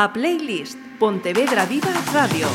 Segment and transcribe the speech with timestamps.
[0.00, 2.46] a Playlist Pontevedra Viva Radio.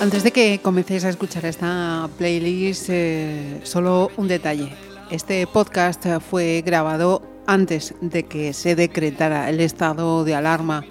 [0.00, 4.74] Antes de que comencéis a escuchar esta playlist, eh, solo un detalle.
[5.08, 10.84] Este podcast fue grabado antes de que se decretara el estado de alarma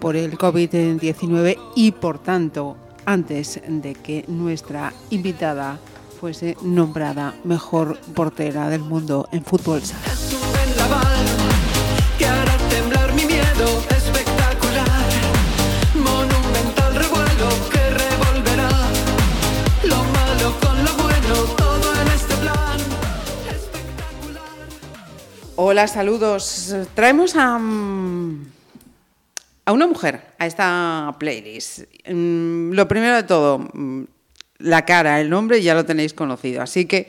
[0.00, 5.78] por el COVID-19 y por tanto antes de que nuestra invitada
[6.20, 10.02] fuese nombrada mejor portera del mundo en fútbol sala.
[25.60, 26.72] Hola, saludos.
[26.94, 28.46] Traemos a, mm,
[29.68, 31.80] a una mujer a esta playlist.
[32.08, 34.04] Mm, Lo primero de todo, mm,
[34.60, 36.62] la cara, el nombre ya lo tenéis conocido.
[36.62, 37.08] Así que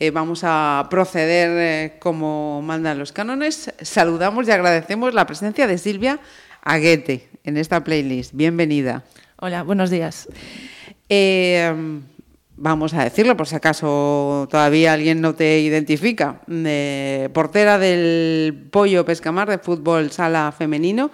[0.00, 3.72] eh, vamos a proceder eh, como mandan los cánones.
[3.80, 6.18] Saludamos y agradecemos la presencia de Silvia
[6.62, 8.34] Aguete en esta playlist.
[8.34, 9.04] Bienvenida.
[9.36, 10.28] Hola, buenos días.
[11.08, 11.72] Eh,
[12.56, 16.40] vamos a decirlo por si acaso todavía alguien no te identifica.
[16.48, 21.12] Eh, portera del Pollo Pescamar de fútbol sala femenino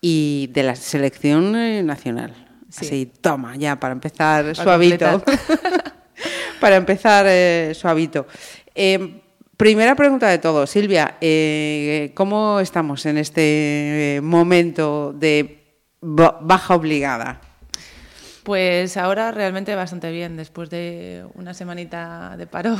[0.00, 2.34] y de la selección eh, nacional.
[2.70, 2.86] Sí.
[2.86, 5.22] Así, toma, ya para empezar suavito.
[6.60, 8.26] para empezar eh, suavito.
[8.74, 9.20] Eh,
[9.56, 15.64] primera pregunta de todo, Silvia, eh, ¿cómo estamos en este momento de
[16.00, 17.40] ba- baja obligada?
[18.44, 22.74] Pues ahora realmente bastante bien, después de una semanita de paro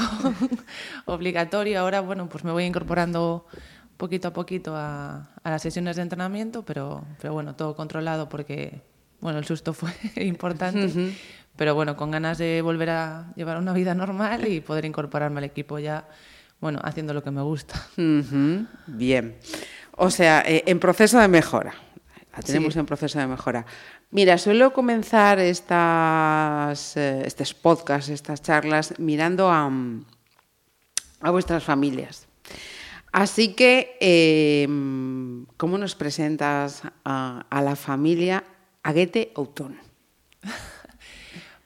[1.04, 1.80] obligatorio.
[1.80, 3.46] Ahora, bueno, pues me voy incorporando
[4.00, 8.80] poquito a poquito a, a las sesiones de entrenamiento, pero, pero bueno, todo controlado porque,
[9.20, 11.14] bueno, el susto fue importante.
[11.56, 15.44] Pero bueno, con ganas de volver a llevar una vida normal y poder incorporarme al
[15.44, 16.08] equipo ya,
[16.60, 17.74] bueno, haciendo lo que me gusta.
[18.86, 19.36] Bien.
[19.96, 21.74] O sea, eh, en proceso de mejora.
[22.34, 22.78] La tenemos Sí.
[22.78, 23.66] en proceso de mejora.
[24.12, 29.70] Mira, suelo comenzar estas, eh, estos podcasts, estas charlas, mirando a,
[31.20, 32.26] a vuestras familias.
[33.12, 34.66] Así que, eh,
[35.56, 38.44] ¿cómo nos presentas a, a la familia
[38.82, 39.76] Aguete Outón?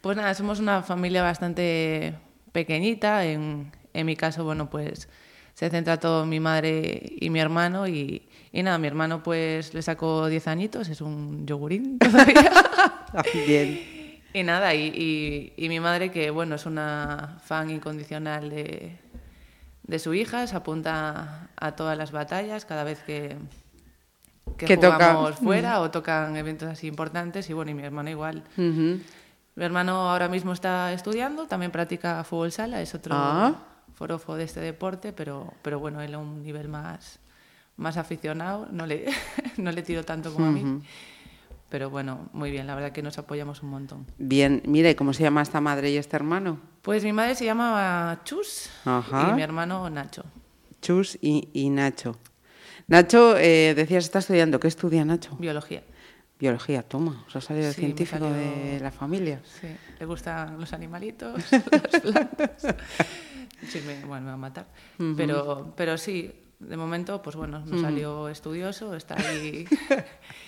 [0.01, 2.13] Pues nada, somos una familia bastante
[2.53, 3.25] pequeñita.
[3.25, 5.09] En, en mi caso, bueno, pues
[5.55, 7.89] se centra todo mi madre y mi hermano.
[7.89, 12.53] Y, y nada, mi hermano pues le sacó 10 añitos, es un yogurín todavía.
[13.47, 14.21] Bien.
[14.35, 18.99] y nada, y, y- y mi madre que, bueno, es una fan incondicional de,
[19.85, 23.37] de su hija, se apunta a todas las batallas cada vez que,
[24.57, 24.95] que, Que toca.
[25.15, 27.49] jugamos fuera o tocan eventos así importantes.
[27.51, 28.43] Y bueno, y mi hermano igual.
[28.57, 33.55] Mi hermano ahora mismo está estudiando, también practica fútbol sala, es otro Ah.
[33.95, 37.21] forofo de este deporte, pero, pero bueno, él a un nivel más,
[37.77, 39.07] más aficionado, no le,
[39.59, 40.83] no le tiro tanto como a mí.
[41.69, 44.07] Pero bueno, muy bien, la verdad que nos apoyamos un montón.
[44.19, 44.63] Bien.
[44.67, 46.61] Mira, ¿y cómo se llama esta madre y este hermano?
[46.83, 49.31] Pues mi madre se llama Chus Ajá.
[49.31, 50.25] y mi hermano Nacho.
[50.81, 52.17] Chus y, y Nacho.
[52.87, 54.61] Nacho, eh, decías, está estudiando.
[54.61, 55.35] ¿Qué estudia Nacho?
[55.39, 55.83] Biología.
[56.39, 57.25] Biología, toma.
[57.27, 59.41] Os ha salido el Sí, científico salió- de la familia.
[59.61, 62.67] Sí, le gustan los animalitos, las plantas.
[63.69, 64.67] Sí, me, bueno, me va a matar.
[65.17, 69.65] pero, pero sí, de momento, pues bueno, nos salió estudioso, está ahí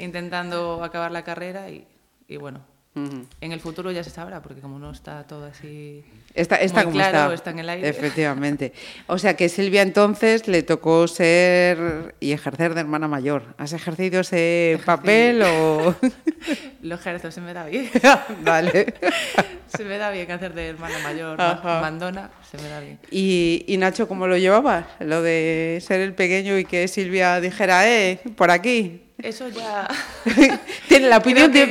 [0.00, 1.86] intentando acabar la carrera y,
[2.28, 2.60] y bueno,
[2.94, 6.04] en el futuro ya se sabrá, porque como no está todo así...
[6.34, 7.34] Está, está Muy como claro, está.
[7.34, 7.88] está en el aire.
[7.88, 8.72] Efectivamente.
[9.06, 13.54] O sea que Silvia entonces le tocó ser y ejercer de hermana mayor.
[13.58, 15.94] ¿Has ejercido ese papel o...?
[16.82, 17.88] Lo ejerzo, se me da bien.
[18.42, 18.92] vale.
[19.68, 21.80] se me da bien hacer de hermana mayor, Ajá.
[21.80, 22.98] mandona, se me da bien.
[23.10, 24.88] ¿Y, y Nacho cómo lo llevaba?
[24.98, 29.02] Lo de ser el pequeño y que Silvia dijera, eh, por aquí.
[29.22, 29.88] Eso ya...
[30.88, 31.66] Tiene la opinión ya-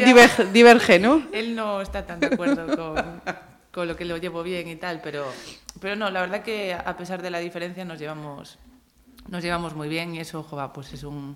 [0.53, 1.27] diverge, ¿no?
[1.33, 3.21] Él no está tan de acuerdo con,
[3.71, 5.25] con lo que lo llevo bien y tal, pero,
[5.79, 8.57] pero no, la verdad que a pesar de la diferencia nos llevamos,
[9.27, 11.35] nos llevamos muy bien y eso, joder, pues es un,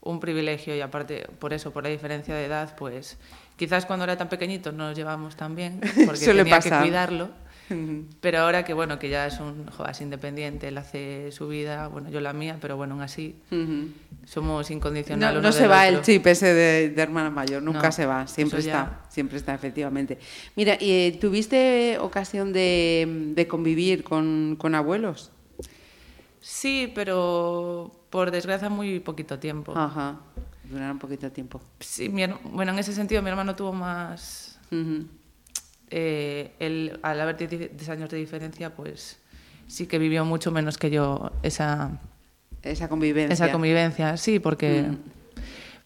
[0.00, 3.18] un privilegio y aparte por eso, por la diferencia de edad, pues
[3.56, 6.82] quizás cuando era tan pequeñito no nos llevamos tan bien porque Suele tenía pasar.
[6.82, 7.30] que cuidarlo.
[8.20, 12.10] Pero ahora que bueno, que ya es un es independiente, él hace su vida, bueno,
[12.10, 13.36] yo la mía, pero bueno, aún así
[14.26, 15.42] somos incondicionales.
[15.42, 18.58] no se va el chip ese de, de hermana mayor, nunca No, se va, siempre
[18.60, 18.70] está,
[19.02, 20.18] ya- siempre está, efectivamente.
[20.56, 25.30] Mira, ¿y, eh, ¿tuviste ocasión de, de convivir con, con abuelos?
[26.40, 29.72] Sí, pero por desgracia muy poquito tiempo.
[29.76, 30.18] Ajá,
[30.64, 31.60] duraron poquito tiempo.
[31.80, 34.58] Sí, mi bueno, en ese sentido mi hermano tuvo más...
[35.92, 39.18] eh, él, al haber 10 10 años de diferencia, pues
[39.68, 42.00] sí que vivió mucho menos que yo esa,
[42.62, 43.32] Esa convivencia.
[43.34, 44.16] esa convivencia.
[44.16, 44.82] Sí, porque...
[44.82, 44.96] Mm.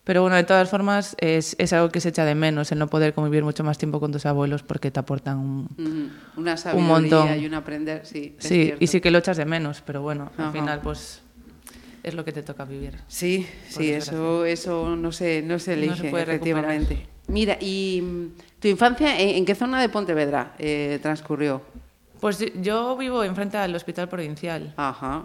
[0.04, 2.86] Pero bueno, de todas formas, es, es algo que se echa de menos, el no
[2.86, 5.64] poder convivir mucho más tiempo con tus abuelos porque te aportan un...
[5.76, 6.40] Ujú.
[6.40, 7.40] Una sabiduría montón.
[7.40, 8.36] y un aprender, sí.
[8.38, 8.84] es Sí, cierto.
[8.84, 11.22] y sí que lo echas de menos, pero bueno, al final pues
[12.04, 12.94] es lo que te toca vivir.
[13.08, 16.28] Sí, sí, eso, eso no se, no se No se elige, recuperar.
[16.28, 17.06] efectivamente.
[17.26, 18.26] Mira, ¿y mm,
[18.60, 21.62] tu infancia en, en qué zona de Pontevedra eh, transcurrió?
[22.20, 24.72] Pues yo- vivo enfrente al hospital provincial.
[24.76, 25.24] Ajá.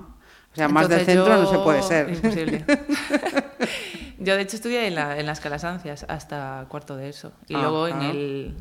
[0.51, 2.09] O sea, más del centro no se puede ser.
[2.09, 2.65] Imposible.
[4.19, 7.31] yo de hecho estudié en, la, en las Calasancias hasta cuarto de eso.
[7.47, 8.55] Y luego en el,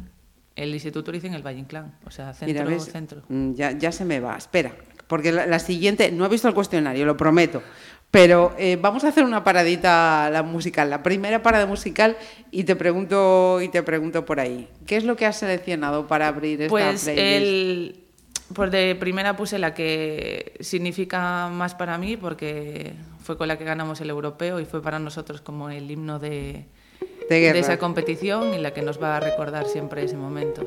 [0.56, 1.94] el instituto hice en el Valle Inclán.
[2.06, 3.22] O sea, centro, Mira, centro.
[3.28, 4.36] Mm, Ya, ya se me va.
[4.36, 4.72] Espera,
[5.08, 7.62] porque la, la siguiente, no he visto el cuestionario, lo prometo.
[8.10, 12.16] Pero eh, vamos a hacer una paradita la musical, la primera parada musical,
[12.50, 14.68] y te pregunto y te pregunto por ahí.
[14.86, 17.24] ¿Qué es lo que has seleccionado para abrir esta Pues playlist?
[17.24, 18.00] el,
[18.52, 23.64] pues de primera puse la que significa más para mí porque fue con la que
[23.64, 26.64] ganamos el europeo y fue para nosotros como el himno de,
[27.28, 27.60] De guerra.
[27.60, 30.66] esa competición y la que nos va a recordar siempre ese momento.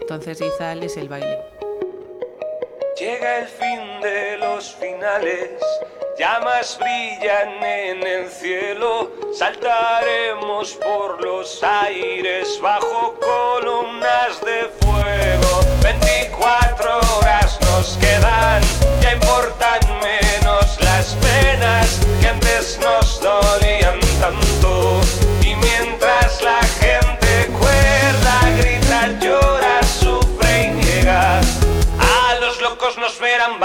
[0.00, 1.38] Entonces Izal es el baile.
[3.00, 5.52] Llega el fin de los finales,
[6.18, 15.60] llamas brillan en el cielo, saltaremos por los aires bajo columnas de fuego.
[15.82, 18.60] 24 horas nos quedan,
[19.00, 25.09] ya importan menos las penas que antes nos dolían tanto.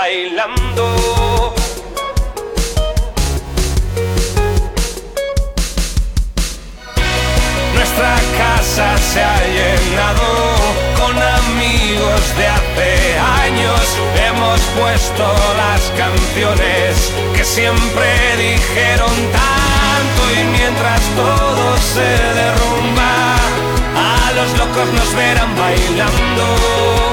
[0.05, 1.55] Bailando.
[7.73, 10.27] Nuestra casa se ha llenado
[10.99, 13.81] con amigos de hace años.
[14.27, 15.25] Hemos puesto
[15.63, 22.09] las canciones que siempre dijeron tanto y mientras todo se
[22.41, 23.35] derrumba,
[23.95, 27.04] a los locos nos verán bailando.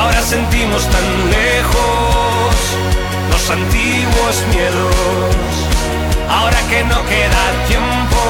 [0.00, 2.54] Ahora sentimos tan lejos
[3.30, 5.52] los antiguos miedos.
[6.28, 8.22] Ahora que no queda tiempo,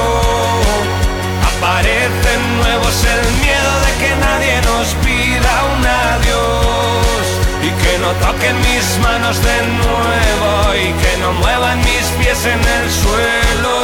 [1.51, 7.25] aparecen nuevos el miedo de que nadie nos pida un adiós.
[7.67, 10.51] Y que no toquen mis manos de nuevo
[10.83, 13.75] y que no muevan mis pies en el suelo.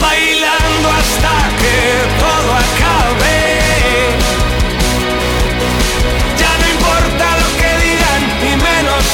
[0.00, 1.78] Bailando hasta que
[2.22, 3.38] todo acabe.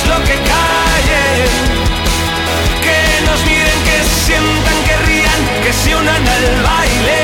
[0.09, 1.49] Lo que callen.
[2.83, 7.24] Que nos miren, que sientan, que rían, que se unan al baile.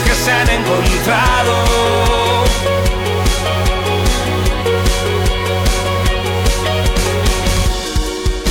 [0.00, 1.54] que se han encontrado.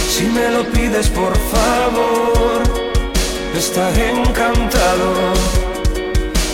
[0.09, 2.63] Si me lo pides por favor,
[3.57, 5.33] estaré encantado.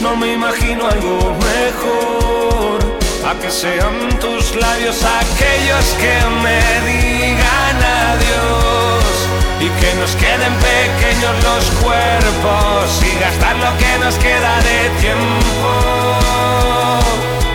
[0.02, 2.80] No me imagino algo mejor.
[3.26, 7.78] A que sean tus labios aquellos que me digan
[8.08, 9.39] adiós.
[9.62, 15.70] Y que nos queden pequeños los cuerpos y gastar lo que nos queda de tiempo.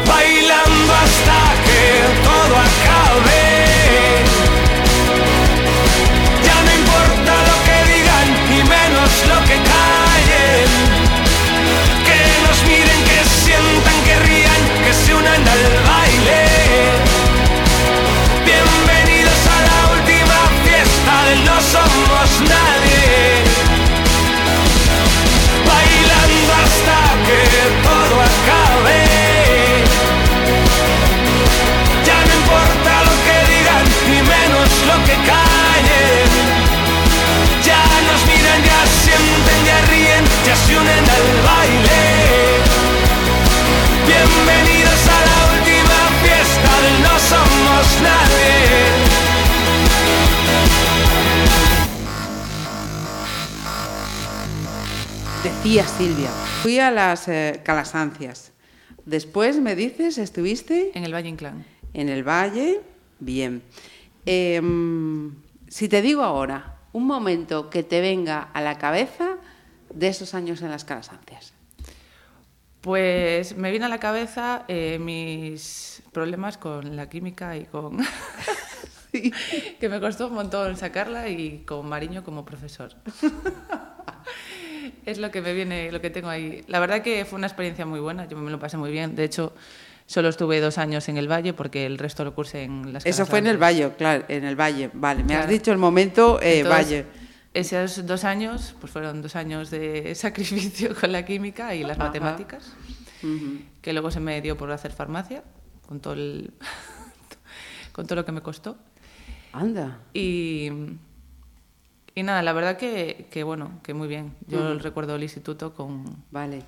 [0.07, 3.74] Bailando hasta que todo acabe.
[44.07, 47.87] Bienvenidos a la última fiesta del No Somos
[55.43, 56.31] Decía Silvia,
[56.63, 58.53] fui a las eh, Calasancias.
[59.05, 60.93] Después me dices, ¿estuviste?
[60.95, 61.67] En el Valle Inclán.
[61.93, 62.81] En el Valle,
[63.21, 63.63] bien.
[64.25, 65.35] Em,
[65.69, 69.34] si te digo ahora un momento que te venga a la cabeza,
[69.95, 71.53] de esos años en las Calasancias.
[72.81, 77.99] Pues me viene a la cabeza eh, mis problemas con la química y con...
[79.81, 82.95] que me costó un montón sacarla y con Mariño como profesor.
[85.07, 86.63] es lo que me viene, lo que tengo ahí.
[86.67, 89.15] La verdad que fue una experiencia muy buena, yo me lo pasé muy bien.
[89.15, 89.55] De hecho,
[90.07, 93.25] solo estuve dos años en el Valle porque el resto lo cursé en las Eso
[93.25, 93.57] fue en el.
[93.57, 94.91] Valle, claro, en el Valle.
[94.93, 97.24] Vale, me has dicho el momento eh, Entonces, Valle.
[97.55, 102.09] Esos dos años, pues fueron dos años de sacrificio con la química y las Ajá.
[102.09, 102.73] matemáticas,
[103.81, 105.45] que luego se me dio por hacer farmacia,
[105.87, 106.53] con todo, el,
[107.93, 108.77] con todo lo que me costó.
[109.53, 110.01] Anda.
[110.13, 110.69] Y,
[112.17, 114.35] y nada, la verdad que, que bueno, que muy bien.
[114.49, 116.25] Yo recuerdo el instituto con...
[116.33, 116.63] Vale.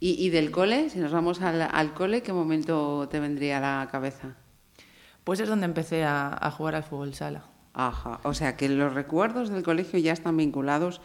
[0.00, 0.88] ¿Y, y del cole?
[0.88, 4.36] Si nos vamos al, al cole, ¿qué momento te vendría a la cabeza?
[5.22, 7.44] Pues es donde empecé a, a jugar al fútbol sala.
[7.74, 8.20] Ajá.
[8.24, 11.00] O sea, que los recuerdos del colegio ya están vinculados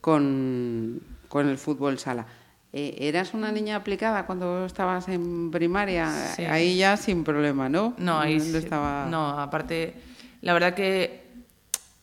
[0.00, 2.26] con, con el fútbol sala.
[2.72, 6.10] Eh, ¿Eras una niña aplicada cuando estabas en primaria?
[6.36, 6.44] Sí.
[6.44, 7.94] Ahí ya sin problema, ¿no?
[7.98, 9.06] No, ahí sí- estaba...
[9.10, 9.94] no, aparte,
[10.42, 11.24] la verdad que,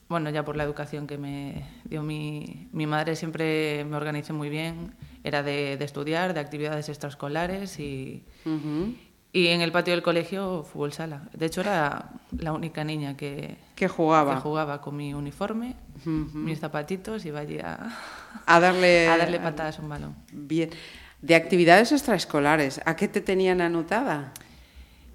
[0.09, 4.49] bueno, ya por la educación que me dio mi, mi madre, siempre me organicé muy
[4.49, 4.95] bien.
[5.23, 8.23] Era de, de estudiar, de actividades extraescolares y.
[9.33, 11.23] y en el patio del colegio fútbol sala.
[11.33, 14.35] De hecho, era la única niña que, Que jugaba.
[14.35, 15.75] que jugaba con mi uniforme,
[16.05, 16.37] Ujú.
[16.37, 17.97] mis zapatitos, iba allí a,
[18.45, 19.07] A darle...
[19.09, 20.15] a darle patadas a un balón.
[20.31, 20.69] Bien.
[21.21, 24.33] De actividades extraescolares, ¿a qué te tenían anotada?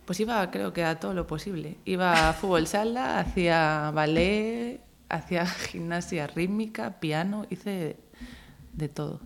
[0.04, 1.76] Pues iba, creo que a todo lo posible.
[1.84, 7.96] Iba a fútbol sala, hacía ballet, hacía gimnasia rítmica, piano, hice
[8.72, 9.20] de todo.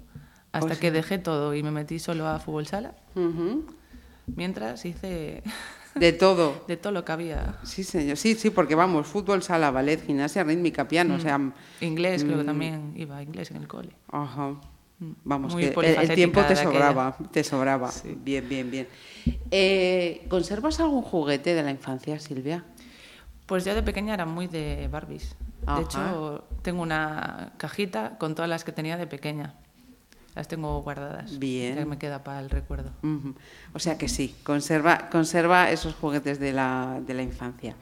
[0.53, 2.95] Hasta Pues que dejé todo y me metí solo a fútbol sala.
[3.15, 3.65] Ujú.
[4.27, 5.43] Mientras hice
[5.95, 6.65] De todo.
[6.69, 7.59] de todo lo que había.
[7.65, 8.17] Sí, señor.
[8.17, 11.41] Sí, sí, porque vamos, fútbol, sala, ballet, gimnasia rítmica, piano, o sea...
[11.81, 13.91] Inglés, creo que mm, también iba inglés en el cole.
[14.11, 14.55] Ajá.
[15.25, 15.69] Vamos, Muy que
[16.01, 16.63] el- tiempo te aquella.
[16.63, 17.91] sobraba, te sobraba.
[17.91, 18.17] Sí.
[18.23, 18.87] Bien, bien, bien.
[19.51, 22.65] Eh, ¿Conservas algún juguete de la infancia, Silvia?
[23.47, 25.35] Pues yo de pequeña era muy de Barbies.
[25.67, 25.79] Ajá.
[25.79, 29.55] De hecho, tengo una cajita con todas las que tenía de pequeña.
[30.35, 31.39] Las tengo guardadas.
[31.39, 31.77] Bien.
[31.77, 32.91] Ya me queda para el recuerdo.
[33.75, 37.77] O sea que sí, conserva, conserva esos juguetes de la, de la infancia.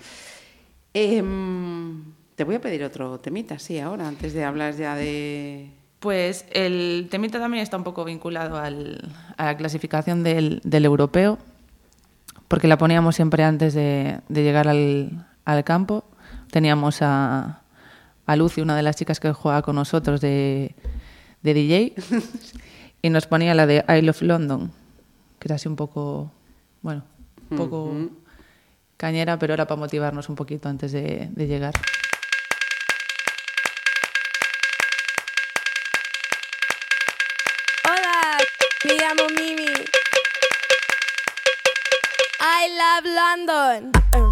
[0.94, 2.02] Em,
[2.34, 5.70] te voy a pedir otro temita, sí, ahora, antes de hablar ya de...
[6.00, 11.38] Pues el temita también está un poco vinculado al- a la clasificación del, del europeo,
[12.48, 16.04] porque la poníamos siempre antes de, de llegar al, al campo.
[16.50, 17.60] Teníamos a,
[18.26, 20.74] a Lucy, una de las chicas que juega con nosotros de,
[21.42, 21.94] de DJ,
[23.02, 24.72] y nos ponía la de I Love London,
[25.38, 26.32] que era así un poco,
[26.82, 27.04] bueno,
[27.50, 27.94] un poco
[28.96, 31.74] cañera, pero era para motivarnos un poquito antes de, de llegar.
[37.84, 38.38] Hola,
[38.84, 39.72] me llamo Mimi.
[42.42, 44.29] I love London.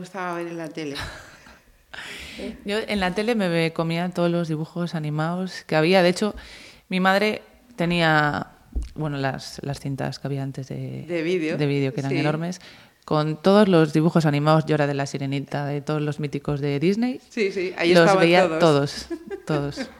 [0.00, 0.96] Gustaba ver en la tele?
[2.64, 6.02] Yo en la tele me comía todos los dibujos animados que había.
[6.02, 6.34] De hecho,
[6.88, 7.42] mi madre
[7.76, 8.48] tenía,
[8.94, 12.18] bueno, las, las cintas que había antes de, De vídeo, de vídeo, que eran sí.
[12.18, 12.60] enormes,
[13.04, 14.64] con todos los dibujos animados.
[14.66, 17.20] Yo era de La Sirenita, de todos los míticos de Disney.
[17.28, 19.06] Sí, sí, ahí los veía todos.
[19.46, 19.90] todos, todos.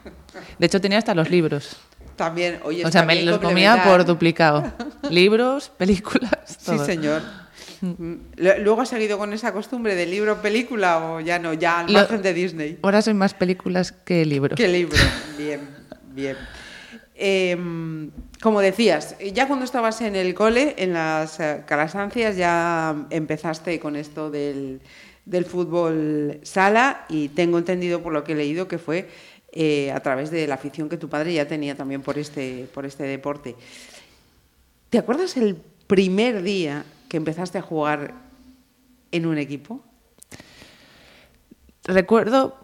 [0.58, 1.76] De hecho, tenía hasta los libros.
[2.16, 4.70] También, oye, o sea, me los comía por duplicado.
[5.10, 6.84] Libros, películas, Sí, todo.
[6.84, 7.22] señor.
[7.82, 11.54] Lu- ¿Luego has seguido con esa costumbre de libro-película o ya no?
[11.54, 12.78] Ya al margen de Disney.
[12.82, 14.56] Ahora soy más películas que libros.
[14.56, 14.98] ¿Qué libro?
[15.38, 15.60] Bien,
[16.14, 16.36] bien.
[17.14, 18.10] Em,
[18.42, 23.94] como decías, ya cuando estabas en el cole, en las eh, calasancias, ya empezaste con
[23.96, 24.80] esto del,
[25.26, 29.08] del fútbol sala y tengo entendido por lo que he leído que fue
[29.52, 32.86] eh, a través de la afición que tu padre ya tenía también por este, por
[32.86, 33.54] este deporte.
[34.88, 38.14] ¿Te acuerdas el primer día que empezaste a jugar
[39.10, 39.80] en un equipo?
[41.84, 42.56] Recuerdo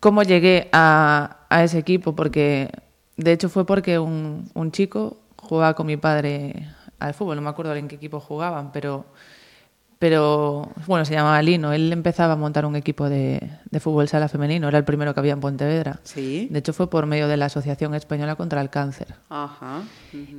[0.00, 2.68] cómo llegué a, ese equipo, porque
[3.16, 7.50] de hecho fue porque un, un chico jugaba con mi padre al fútbol, no me
[7.50, 9.06] acuerdo en qué equipo jugaban, pero,
[10.02, 11.72] pero bueno, se llamaba Lino.
[11.72, 15.20] Él empezaba a montar un equipo de, de fútbol sala femenino, era el primero que
[15.20, 16.00] había en Pontevedra.
[16.02, 16.48] Sí.
[16.50, 19.14] De hecho fue por medio de la Asociación Española contra el Cáncer.
[19.30, 19.82] Ajá.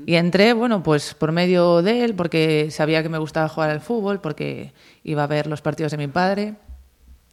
[0.06, 3.80] Y entré, bueno, pues por medio de él, porque sabía que me gustaba jugar al
[3.80, 4.74] fútbol, porque
[5.06, 6.56] iba a ver los partidos de mi padre.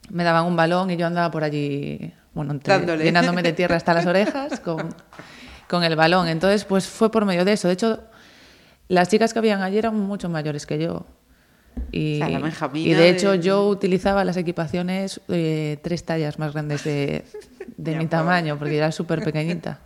[0.09, 3.93] Me daban un balón y yo andaba por allí, bueno, entre- llenándome de tierra hasta
[3.93, 4.95] las orejas con,
[5.69, 6.29] con el balón.
[6.29, 7.67] Entonces, pues fue por medio de eso.
[7.67, 7.99] De hecho,
[8.87, 11.07] las chicas que habían allí eran mucho mayores que yo.
[11.93, 16.05] Y, O sea, la Benjamina y de hecho, de- yo utilizaba las equipaciones eh, tres
[16.05, 17.25] tallas más grandes de,
[17.77, 19.81] de mi tamaño, porque era súper pequeñita.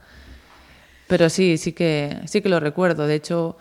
[1.06, 3.06] Pero sí, sí que, sí que lo recuerdo.
[3.06, 3.56] De hecho,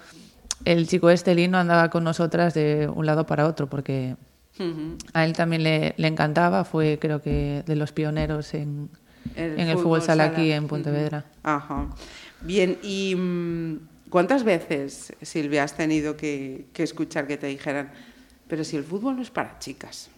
[0.66, 4.16] el chico este Lino andaba con nosotras de un lado para otro porque
[5.14, 6.64] a él también le, le encantaba.
[6.64, 8.90] Fue, creo que, de los pioneros en,
[9.36, 11.26] en el fútbol sala aquí en Pontevedra.
[11.44, 11.88] Ajá.
[12.42, 13.78] Bien, ¿y mm,
[14.10, 17.92] cuántas veces, Silvia, has tenido que, que escuchar que te dijeran,
[18.54, 20.12] pero si el fútbol no es para chicas?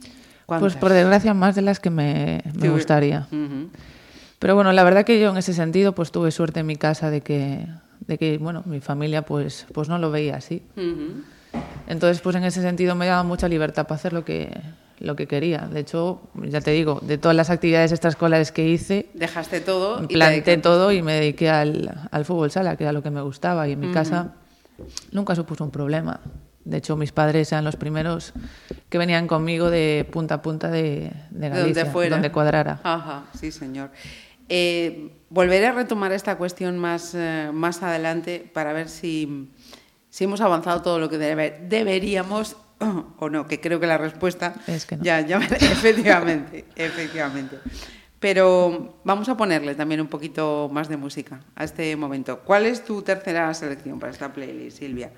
[0.00, 0.76] Pues ¿Cuántas?
[0.76, 3.28] por desgracia más de las que me, me gustaría.
[3.30, 3.68] Ujú.
[4.38, 7.10] Pero bueno, la verdad que yo en ese sentido pues tuve suerte en mi casa
[7.10, 7.66] de que,
[8.06, 10.62] de que bueno, mi familia pues, pues no lo veía así.
[10.78, 11.24] Ujú.
[11.86, 14.50] Entonces, pues en ese sentido me daba mucha libertad para hacer lo que,
[14.98, 15.68] lo que quería.
[15.70, 20.56] De hecho, ya te digo, de todas las actividades extraescolares que hice, Dejaste todo planté
[20.56, 23.68] todo y me dediqué al, al fútbol sala, que era lo que me gustaba.
[23.68, 24.32] Y en mi casa
[25.12, 26.18] nunca supuso un problema.
[26.64, 28.32] De hecho, mis padres eran los primeros
[28.88, 32.16] que venían conmigo de punta a punta de, de Galicia, donde fuera.
[32.16, 32.80] donde cuadrara.
[32.82, 33.90] Ajá, sí, señor.
[34.48, 39.50] Eh, volveré a retomar esta cuestión más, eh, más adelante para ver si,
[40.10, 42.56] si hemos avanzado todo lo que debe- deberíamos
[43.18, 45.04] o no, que creo que la respuesta Es que no.
[45.04, 47.58] ya, ya efectivamente, efectivamente.
[48.20, 52.40] Pero vamos a ponerle también un poquito más de música a este momento.
[52.40, 55.10] ¿Cuál es tu tercera selección para esta playlist, Silvia?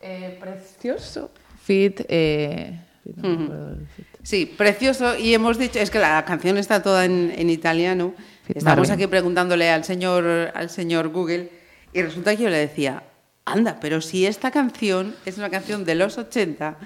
[0.00, 1.30] Eh, precioso.
[1.62, 2.00] Fit.
[2.08, 2.80] eh,
[3.16, 3.76] no.
[4.22, 5.16] Sí, precioso.
[5.16, 8.14] Y hemos dicho, es que la canción está toda en, en italiano.
[8.44, 9.04] Fit Estamos Marvin.
[9.04, 11.50] aquí preguntándole al señor, al señor Google
[11.92, 13.02] y resulta que yo le decía,
[13.44, 16.76] anda, pero si esta canción es una canción de los 80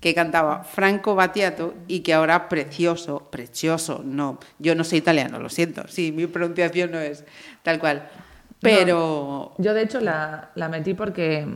[0.00, 5.48] que cantaba Franco Battiato y que ahora precioso, precioso, no, yo no soy italiano, lo
[5.48, 7.24] siento, sí, mi pronunciación no es
[7.62, 8.08] tal cual,
[8.60, 9.54] pero...
[9.58, 11.46] Yo, de hecho, la, la metí porque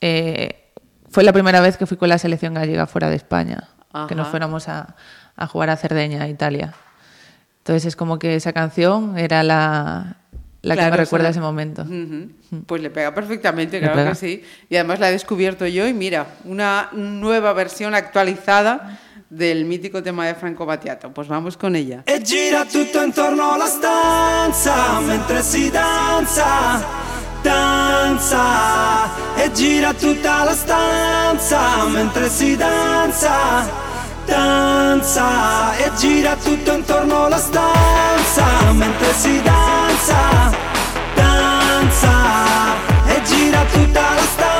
[0.00, 0.72] eh,
[1.10, 3.68] fue la primera vez que fui con la selección gallega fuera de España,
[4.08, 4.94] que nos fuéramos a,
[5.36, 6.72] a jugar a Cerdeña, Italia.
[7.58, 10.16] Entonces es como que esa canción era la,
[10.62, 11.82] la que me recuerda ese momento.
[11.82, 12.30] Ujú.
[12.66, 14.10] Pues le pega perfectamente, Le claro pega.
[14.10, 14.44] que sí.
[14.68, 20.26] Y además la he descubierto yo y mira, una nueva versión actualizada del mítico tema
[20.26, 21.12] de Franco Battiato.
[21.12, 22.02] Pues vamos con ella.
[22.06, 26.80] E gira tutto intorno alla stanza mentre si danza,
[27.42, 29.08] danza.
[29.36, 33.68] E gira tutta la stanza mentre si danza,
[34.26, 35.76] danza.
[35.76, 40.50] E gira tutto intorno alla stanza mentre si danza,
[41.14, 42.12] danza.
[43.06, 44.50] E gira tutta la stanza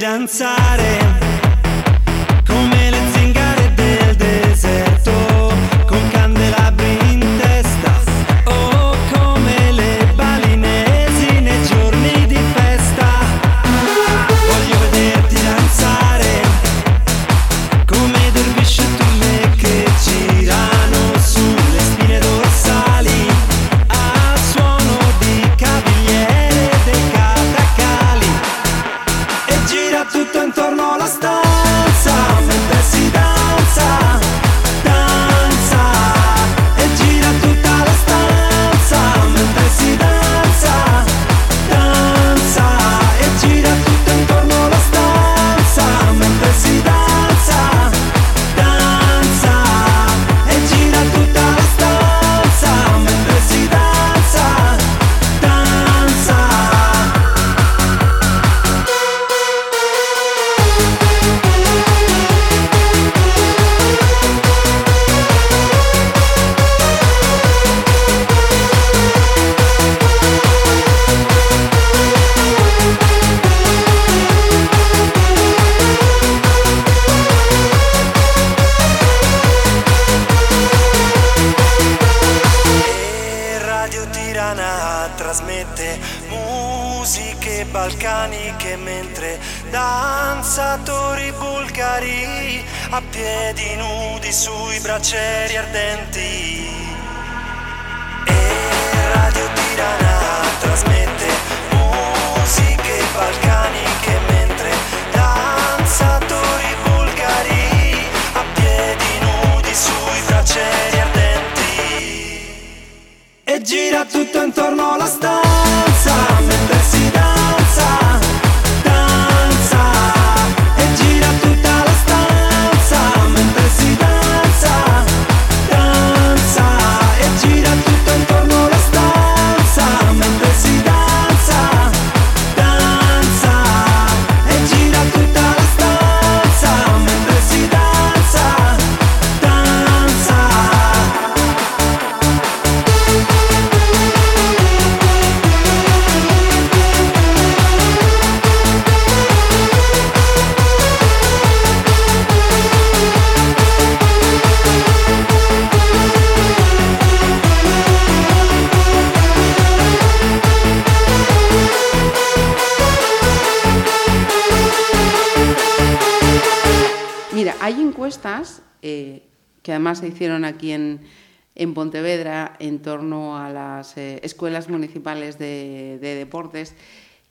[0.00, 0.99] danzare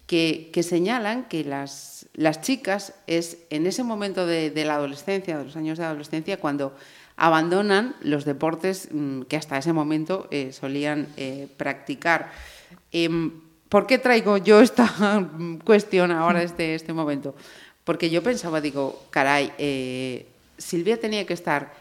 [0.10, 5.56] que, señalan que las, las chicas es en ese momento de, la adolescencia, de los
[5.56, 6.76] años de adolescencia, cuando
[7.16, 12.32] abandonan los deportes mm, que hasta ese momento eh, solían eh, practicar.
[12.92, 15.30] Em, ¿Por qué traigo yo esta
[15.64, 17.36] cuestión ahora, este, este momento?
[17.84, 20.26] Porque yo pensaba, digo, caray, eh,
[20.58, 21.72] Silvia tenía que estar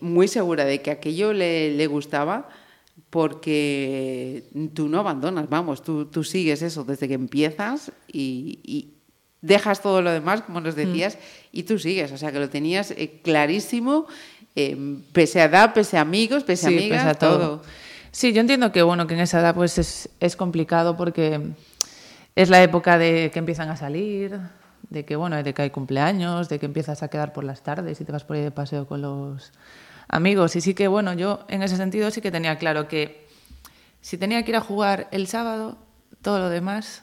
[0.00, 2.48] muy segura de que aquello le, le gustaba
[3.10, 8.94] porque tú no abandonas, vamos, tú, tú sigues eso desde que empiezas y, y
[9.40, 11.18] dejas todo lo demás, como nos decías,
[11.52, 14.06] y tú sigues, o sea que lo tenías eh, clarísimo,
[14.54, 14.76] eh,
[15.12, 17.38] pese a edad, pese a amigos, pese a amigas, pese a todo.
[17.38, 17.62] todo.
[18.10, 21.40] Sí, yo entiendo que bueno, que en esa edad pues es, es complicado porque
[22.34, 24.38] es la época de que empiezan a salir,
[24.88, 28.00] de que bueno, de que hay cumpleaños, de que empiezas a quedar por las tardes
[28.00, 29.52] y te vas por ahí de paseo con los
[30.08, 30.56] amigos.
[30.56, 33.26] Y sí que bueno, yo en ese sentido sí que tenía claro que
[34.00, 35.78] si tenía que ir a jugar el sábado,
[36.22, 37.02] todo lo demás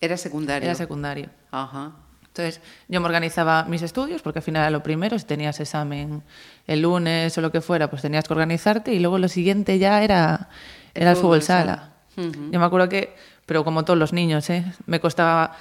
[0.00, 0.66] Era secundario.
[0.66, 1.30] era secundario.
[1.50, 1.92] Ajá.
[2.22, 6.22] Entonces, yo me organizaba mis estudios, porque al final era lo primero, si tenías examen
[6.68, 10.02] el lunes o lo que fuera, pues tenías que organizarte y luego lo siguiente ya
[10.04, 10.48] era,
[10.94, 11.92] El era el fútbol fútbol sala.
[12.16, 14.64] Yo me acuerdo que, pero como todos los niños, ¿eh?
[14.86, 15.56] me costaba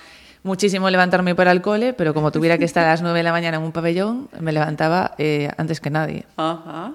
[0.48, 3.32] muchísimo levantarme para el cole, pero como tuviera que estar a las 9 de la
[3.32, 6.26] mañana en un pabellón, me levantaba eh, antes que nadie.
[6.38, 6.94] Ajá.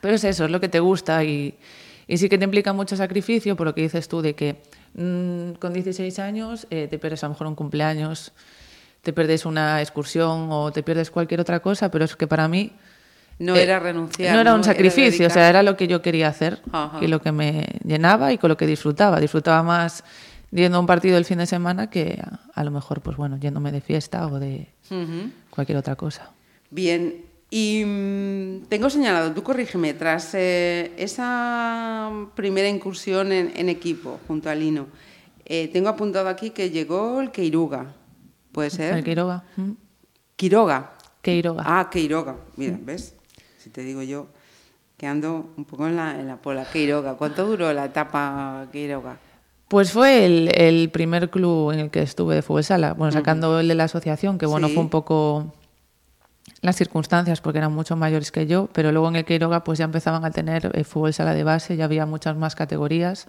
[0.00, 1.54] Pero es eso, es lo que te gusta y,
[2.08, 4.56] y sí que te implica mucho sacrificio por lo que dices tú de que
[4.94, 8.32] mm, con 16 años eh, te pierdes a lo mejor un cumpleaños,
[9.02, 12.72] te pierdes una excursión o te pierdes cualquier otra cosa, pero es que para mí
[13.38, 14.34] No eh, era renunciar.
[14.34, 16.98] no era un sacrificio, o sea, era lo que yo quería hacer Ajá.
[17.00, 19.20] y lo que me llenaba y con lo que disfrutaba.
[19.20, 20.04] Disfrutaba más
[20.54, 23.36] yendo a un partido el fin de semana que a, a lo mejor, pues bueno,
[23.38, 24.68] yéndome de fiesta o de
[25.50, 26.30] cualquier otra cosa.
[26.70, 34.18] Bien, y mm, tengo señalado, tú corrígeme, tras eh, esa primera incursión en, en equipo
[34.26, 34.86] junto a Lino,
[35.44, 37.94] eh, tengo apuntado aquí que llegó el Queiruga.
[38.50, 38.94] ¿Puede ser?
[38.94, 39.44] El Quiroga.
[39.56, 39.72] ¿Mm?
[40.36, 40.92] Quiroga.
[41.20, 41.62] Queiroga.
[41.66, 42.36] Ah, Queiroga.
[42.56, 43.14] Mira, ¿ves?
[43.58, 44.28] Si te digo yo
[44.96, 46.64] que ando un poco en la, en la pola.
[46.64, 47.14] Queiroga.
[47.14, 49.18] ¿Cuánto duró la etapa Queiroga?
[49.74, 52.92] Pues fue el, el primer club en el que estuve de fútbol sala.
[52.94, 54.74] Bueno, sacando el de la asociación, que bueno, Sí.
[54.74, 55.52] fue un poco
[56.60, 59.84] las circunstancias, porque eran mucho mayores que yo, pero luego en el Queiroga pues ya
[59.86, 63.26] empezaban a tener eh, fútbol sala de base, ya había muchas más categorías.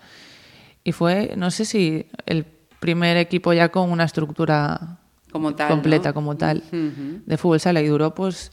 [0.83, 2.45] Y fue, no sé si el
[2.79, 4.99] primer equipo ya con una estructura
[5.31, 5.67] Como tal.
[5.69, 6.13] completa ¿no?
[6.13, 8.51] como tal de fútbol sala y duró pues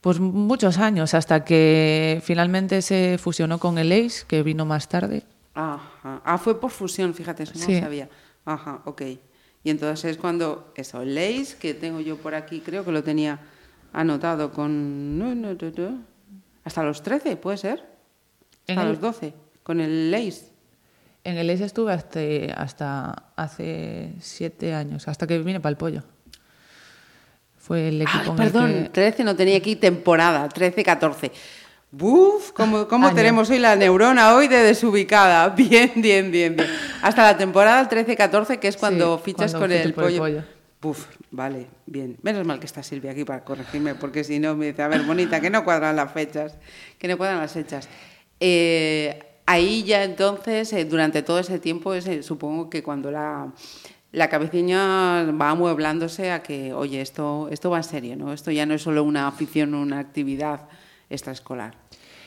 [0.00, 5.22] pues muchos años hasta que finalmente se fusionó con el ACE que vino más tarde
[5.56, 6.20] Ajá.
[6.24, 7.74] Ah, fue por fusión, fíjate, eso no Sí.
[7.74, 8.08] lo sabía.
[8.44, 9.02] Ajá, ok.
[9.64, 13.02] Y entonces es cuando, eso, el Lace, que tengo yo por aquí, creo que lo
[13.02, 13.40] tenía
[13.92, 15.18] anotado con...
[15.18, 15.98] no, no, no, no.
[16.64, 17.84] Hasta los 13, ¿puede ser?
[18.68, 20.52] Hasta el- los 12, con el Lace.
[21.24, 22.20] en el ACE estuve hasta,
[22.56, 26.04] hasta hace siete años hasta que vine para el pollo
[27.56, 31.32] fue el equipo Ay, en el perdón, que- 13 no tenía aquí temporada, 13, 14.
[31.90, 35.48] Buf, ¿cómo, cómo tenemos hoy la neurona hoy de desubicada?
[35.56, 36.68] Bien, bien, bien, bien.
[37.00, 40.18] Hasta la temporada 13-14, que es cuando Sí, fichas cuando con el pollo.
[40.18, 40.42] pollo.
[40.82, 42.16] Buf, vale, bien.
[42.22, 45.02] Menos mal que está Silvia aquí para corregirme, porque si no me dice, a ver,
[45.04, 46.58] bonita, que no cuadran las fechas,
[46.98, 47.88] que no cuadran las fechas.
[48.40, 53.52] Eh, ahí ya entonces, eh, durante todo ese tiempo, es, eh, supongo que cuando la,
[54.12, 58.32] la cabecilla va amueblándose a que, oye, esto, esto va en serio, ¿no?
[58.32, 60.68] Esto ya no es solo una afición o una actividad
[61.10, 61.74] extraescolar.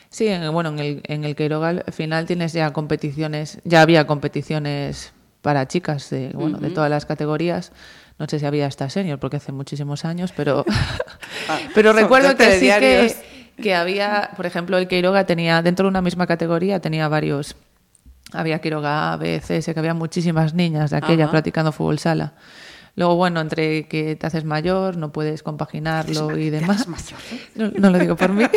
[0.10, 4.08] Sí, en- bueno, en el, en el Queiroga al final tienes ya competiciones, ya había
[4.08, 7.72] competiciones para chicas de, bueno, de todas las categorías.
[8.18, 10.66] No sé si había hasta senior, porque hace muchísimos años, pero,
[11.74, 13.16] pero son recuerdo que sí que,
[13.62, 17.56] que había, por ejemplo, el Queiroga tenía, dentro de una misma categoría, tenía varios,
[18.34, 22.34] había Quiroga A, B, C, S, que había muchísimas niñas de aquella practicando fútbol sala.
[23.00, 26.86] Luego, bueno, entre que te haces mayor, no puedes compaginarlo y demás.
[27.56, 28.44] No, no lo digo por mí.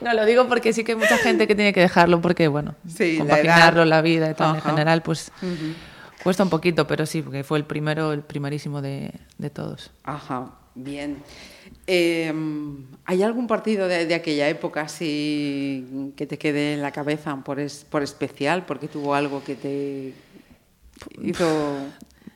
[0.00, 2.74] No, lo digo porque sí que hay mucha gente que tiene que dejarlo porque, bueno,
[2.86, 3.88] Sí, la compaginarlo, edad.
[3.88, 5.32] la, vida y tal en general, pues
[6.22, 9.92] cuesta un poquito, pero sí, porque fue el primero, el primerísimo de, de todos.
[10.02, 11.22] Ajá, bien.
[11.86, 12.30] Eh,
[13.06, 17.58] ¿Hay algún partido de, de aquella época así que te quede en la cabeza por,
[17.58, 20.12] es- por especial, porque tuvo algo que te
[21.22, 21.78] hizo...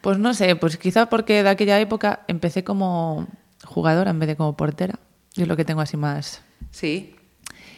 [0.01, 3.27] Pues no sé, pues quizá porque de aquella época empecé como
[3.65, 4.99] jugadora en vez de como portera.
[5.35, 6.43] Yo es lo que tengo así más.
[6.71, 7.17] Sí,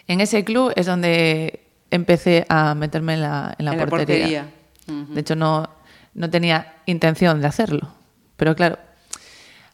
[0.06, 4.50] En ese club es donde empecé a meterme en la, en la En la portería.
[4.86, 5.68] De hecho, no,
[6.14, 7.88] no tenía intención de hacerlo.
[8.36, 8.78] Pero claro,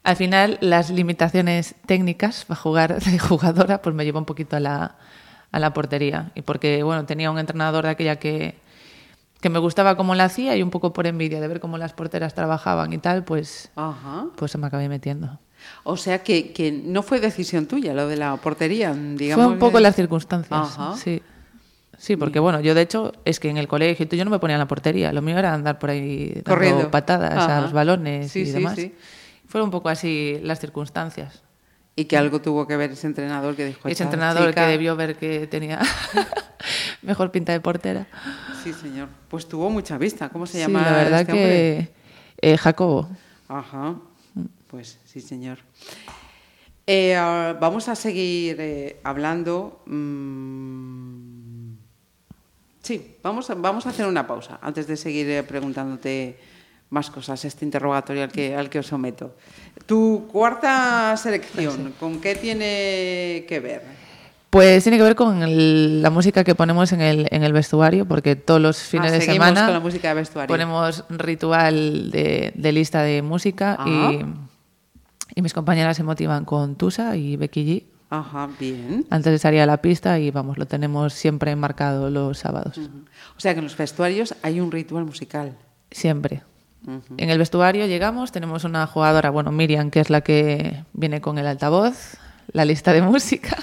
[0.03, 4.61] al final las limitaciones técnicas para jugar de jugadora pues me llevó un poquito a
[4.61, 4.97] la,
[5.53, 6.31] a la portería.
[6.35, 8.57] Y porque, bueno, tenía un entrenador de aquella que,
[9.47, 11.93] que me gustaba cómo la hacía y un poco por envidia de ver cómo las
[11.93, 14.27] porteras trabajaban y tal, pues, ajá.
[14.35, 15.39] pues se me acabé metiendo.
[15.85, 19.45] O sea que, que no fue decisión tuya lo de la portería, digamos.
[19.45, 20.59] Fue un poco las circunstancias.
[20.61, 20.97] Ajá.
[20.97, 21.23] Sí.
[21.97, 24.57] Sí, porque bueno, yo de hecho es que en el colegio yo no me ponía
[24.57, 26.91] en la portería, lo mío era andar por ahí dando Corriendo.
[26.91, 27.59] patadas Ajá.
[27.59, 28.75] a los balones Sí, y sí, demás.
[28.75, 28.95] sí.
[29.47, 31.43] Fueron un poco así las circunstancias.
[31.99, 33.81] Y que algo tuvo que ver ese entrenador que dijo...
[33.89, 34.67] Ese "Esta entrenador chica-".
[34.67, 35.81] que debió ver que tenía
[37.03, 38.07] mejor pinta de portera.
[38.63, 39.09] Sí, señor.
[39.29, 40.29] Pues tuvo mucha vista.
[40.29, 41.89] ¿Cómo se Sí, llama la verdad este que
[42.43, 43.09] eh, Jacobo.
[43.49, 43.97] Ajá,
[44.67, 45.59] pues sí, señor.
[46.87, 49.81] Eh, ah, vamos a seguir eh, hablando.
[49.87, 51.73] mm,
[52.83, 56.39] sí, vamos a, vamos a hacer una pausa antes de seguir eh, preguntándote
[56.97, 59.35] más cosas, este interrogatorio al que, al que os someto.
[59.87, 63.83] Tu cuarta selección, ¿con qué tiene que ver?
[64.51, 68.07] Pues tiene que ver con el- la música que ponemos en el, en el vestuario,
[68.07, 70.49] porque todos los fines Ah, de seguimos semana con la música de vestuario.
[70.49, 73.85] ponemos ritual de, de lista de música Ah.
[74.13, 74.25] y,
[75.35, 77.85] y mis compañeras se motivan con Tusa y Becky G.
[78.09, 79.05] Ajá, bien.
[79.11, 82.79] Antes de salir a la pista y vamos, lo tenemos siempre marcado los sábados.
[83.37, 85.57] O sea que en los vestuarios hay un ritual musical.
[85.91, 86.43] Siempre.
[87.17, 91.39] En el vestuario llegamos, tenemos una jugadora, bueno, Miriam, que es la que viene con
[91.39, 92.15] el altavoz,
[92.53, 93.57] la lista de música.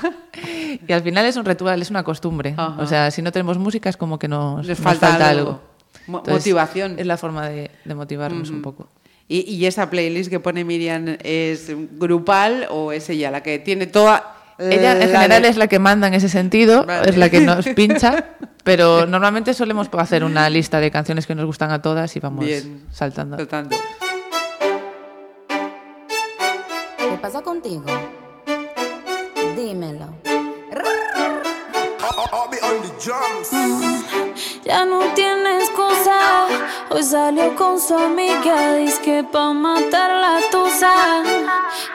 [0.87, 2.53] y al final es un ritual, es una costumbre.
[2.57, 2.81] Ajá.
[2.81, 5.27] O sea, si no tenemos música es como que nos, nos falta algo.
[5.27, 5.61] algo.
[6.07, 6.99] Mo- motivación.
[6.99, 8.89] Es la forma de, de motivarnos un poco.
[9.29, 13.87] ¿Y, y esa playlist que pone Miriam es grupal o es ella la que tiene
[13.87, 14.35] toda...
[14.59, 17.09] Ella en general de- es la que manda en ese sentido, Vale.
[17.09, 18.25] es la que nos pincha,
[18.63, 22.45] pero normalmente solemos hacer una lista de canciones que nos gustan a todas y vamos
[22.45, 22.85] Bien.
[22.91, 23.37] saltando.
[23.37, 23.75] Saltando.
[26.97, 27.83] ¿Qué pasa contigo?
[29.55, 30.07] Dímelo.
[34.63, 36.47] Ya no tiene excusa.
[36.89, 38.75] Hoy salió con su amiga.
[38.75, 41.23] Dice que pa' matar la tusa.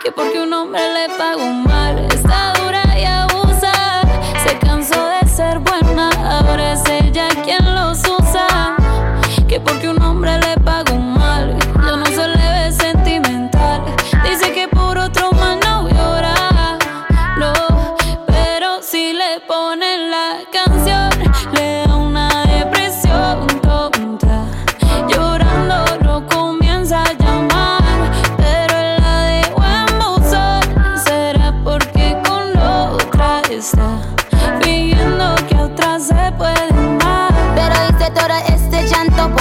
[0.03, 1.99] Que porque un hombre le pagó mal.
[2.13, 2.53] Está
[5.39, 6.11] ser buena.
[6.25, 8.75] Ahora es ella quien los usa.
[9.47, 9.98] Que porque un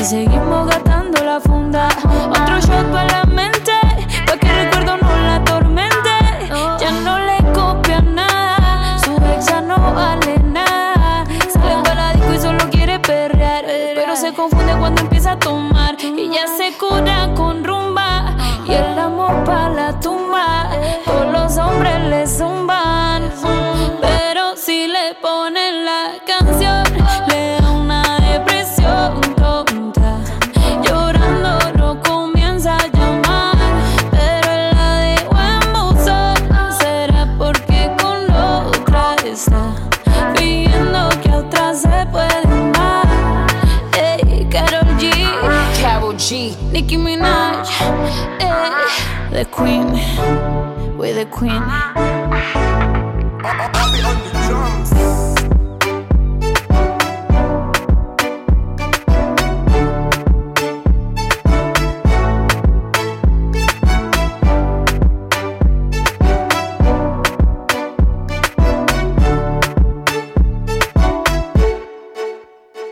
[0.00, 1.88] y seguimos gastando la funda.
[2.30, 3.72] Otro shot para la mente,
[4.26, 6.10] pa' que el recuerdo no la atormente.
[6.78, 11.24] Ya no le copia nada, su ex ya no vale nada.
[11.52, 15.96] Sale para la disco y solo quiere perrear, pero se confunde cuando empieza a tomar.
[16.00, 18.36] Y ya se cura con rumba
[18.66, 19.89] y el amor para la
[49.30, 49.86] the Queen,
[50.98, 51.62] we the Queen.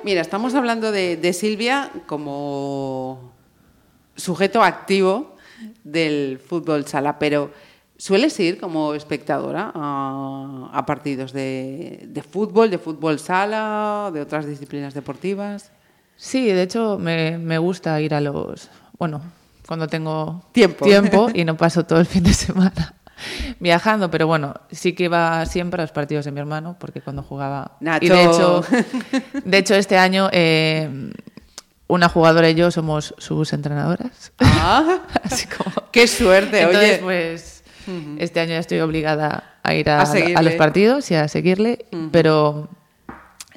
[0.04, 3.32] Mira, estamos hablando de Silvia como
[4.16, 5.37] sujeto activo
[5.90, 7.50] del fútbol sala, pero
[7.96, 14.46] ¿sueles ir como espectadora a, a partidos de, de fútbol, de fútbol sala, de otras
[14.46, 15.70] disciplinas deportivas?
[16.16, 18.68] Sí, de hecho me, me gusta ir a los...
[18.98, 19.20] Bueno,
[19.66, 20.84] cuando tengo Tiempo.
[20.84, 22.94] tiempo y no paso todo el fin de semana
[23.60, 27.22] viajando, pero bueno, sí que iba siempre a los partidos de mi hermano, porque cuando
[27.22, 27.76] jugaba...
[27.80, 28.06] Nacho.
[28.06, 28.64] Y de hecho,
[29.44, 31.10] de hecho este año eh,
[31.88, 34.32] una jugadora y yo somos sus entrenadoras.
[34.40, 35.90] Ah, Así como...
[35.90, 36.60] ¡Qué suerte!
[36.62, 37.64] Entonces, Oye, pues
[38.18, 40.36] este año ya estoy obligada a ir a, A seguirle.
[40.36, 42.68] a los partidos y a seguirle, pero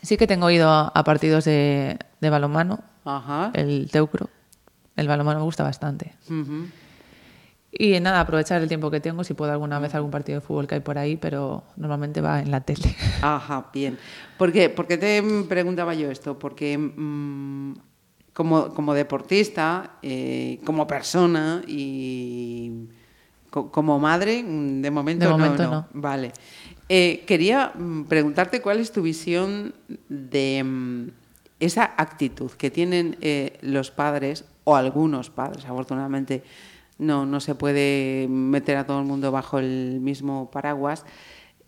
[0.01, 3.51] sí que tengo ido a, a partidos de, de balonmano, Ajá.
[3.53, 4.29] el Teucro.
[4.95, 6.13] El balonmano me gusta bastante.
[7.73, 10.67] Y nada, aprovechar el tiempo que tengo, si puedo alguna vez algún partido de fútbol
[10.67, 12.95] que hay por ahí, pero normalmente va en la tele.
[13.21, 13.97] Ajá, bien.
[14.37, 16.37] ¿Por qué, ¿Por qué te preguntaba yo esto?
[16.37, 17.73] Porque mm,
[18.41, 22.71] como, como deportista, eh, como persona y
[23.51, 25.69] co- como madre, mm, de momento, De no, momento no.
[25.71, 25.87] no.
[25.93, 26.31] Vale.
[26.89, 29.75] Eh, quería mm, preguntarte cuál es tu visión
[30.09, 31.07] de mm,
[31.59, 36.41] esa actitud que tienen eh, los padres, o algunos padres, afortunadamente
[36.97, 41.05] no, no se puede meter a todo el mundo bajo el mismo paraguas,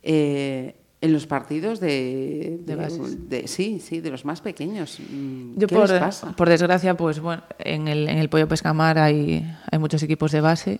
[0.01, 4.99] eh, en los partidos de, De de- sí, sí, de los más pequeños.
[5.01, 6.31] Mm, Yo ¿Qué por, les pasa?
[6.33, 10.39] por desgracia, pues bueno, en el, en el Pollo Pescamar hay, hay muchos equipos de
[10.39, 10.79] base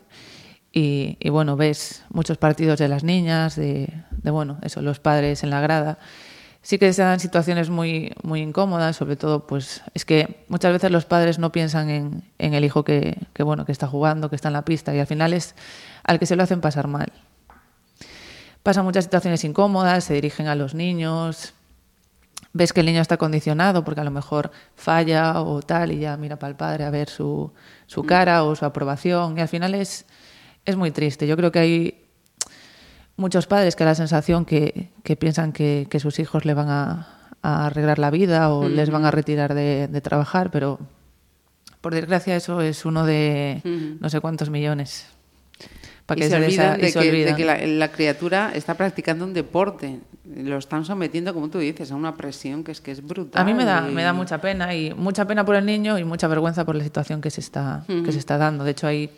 [0.71, 3.89] y, y, bueno, ves muchos partidos de las niñas, de,
[4.23, 5.99] de, bueno, eso, los padres en la grada.
[6.61, 10.89] Sí que se dan situaciones muy, muy incómodas, sobre todo, pues es que muchas veces
[10.89, 14.37] los padres no piensan en, en el hijo que, que, bueno, que está jugando, que
[14.37, 15.53] está en la pista y al final es
[16.05, 17.11] al que se lo hacen pasar mal.
[18.63, 21.53] Pasan muchas situaciones incómodas, se dirigen a los niños,
[22.53, 26.15] ves que el niño está condicionado porque a lo mejor falla o tal y ya
[26.17, 27.51] mira para el padre a ver su,
[27.87, 30.05] su cara o su aprobación y al final es,
[30.65, 31.27] es muy triste.
[31.27, 32.05] Yo creo que hay
[33.17, 36.69] muchos padres que da la sensación que, que piensan que, que sus hijos le van
[36.69, 37.07] a,
[37.41, 40.79] a arreglar la vida o les van a retirar de, de trabajar, pero
[41.81, 43.61] por desgracia eso es uno de
[43.99, 45.12] no sé cuántos millones.
[46.05, 49.23] Para y se olvidan y de se que, de que la, la criatura está practicando
[49.25, 49.99] un deporte.
[50.35, 53.41] Lo están sometiendo, como tú dices, a una presión que es que es brutal.
[53.41, 55.97] A mí me da, y- me da mucha pena y mucha pena por el niño
[55.99, 58.63] y mucha vergüenza por la situación que se está, que se está dando.
[58.63, 59.09] De hecho, hay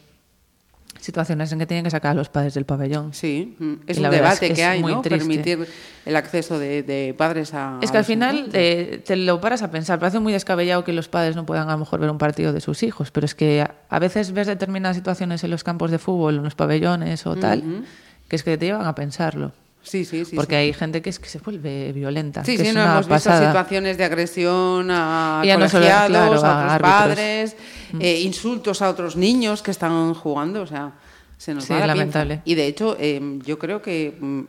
[1.06, 3.14] situaciones en que tienen que sacar a los padres del pabellón.
[3.14, 5.02] Sí, mm, es Y un es debate que hay, muy ¿no?
[5.02, 5.20] triste.
[5.26, 5.68] Permitir
[6.06, 7.80] el acceso de, de padres a.
[7.82, 10.94] Es a que al final eh, te lo paras a pensar, parece muy descabellado que
[10.94, 13.36] los padres no puedan a lo mejor ver un partido de sus hijos, pero es
[13.36, 17.26] que a, a veces ves determinadas situaciones en los campos de fútbol, en los pabellones
[17.28, 17.86] o tal,
[18.28, 19.54] que es que te llevan a pensarlo.
[19.86, 20.36] Sí, sí, sí.
[20.36, 20.60] porque sí.
[20.60, 22.44] hay gente que es que se vuelve violenta.
[22.44, 25.70] Sí, que sí, es no una hemos visto situaciones de agresión a Y ya no
[25.70, 27.56] solo- colegiados, claro, a otros a padres,
[28.00, 30.94] eh, insultos a otros niños que están jugando, o sea,
[31.38, 32.36] se nos Sí, va la lamentable.
[32.38, 32.44] pinza.
[32.50, 34.42] Y de hecho, eh, yo creo que, mm,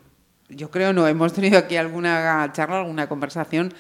[0.50, 3.74] yo creo no, hemos tenido aquí alguna charla, alguna conversación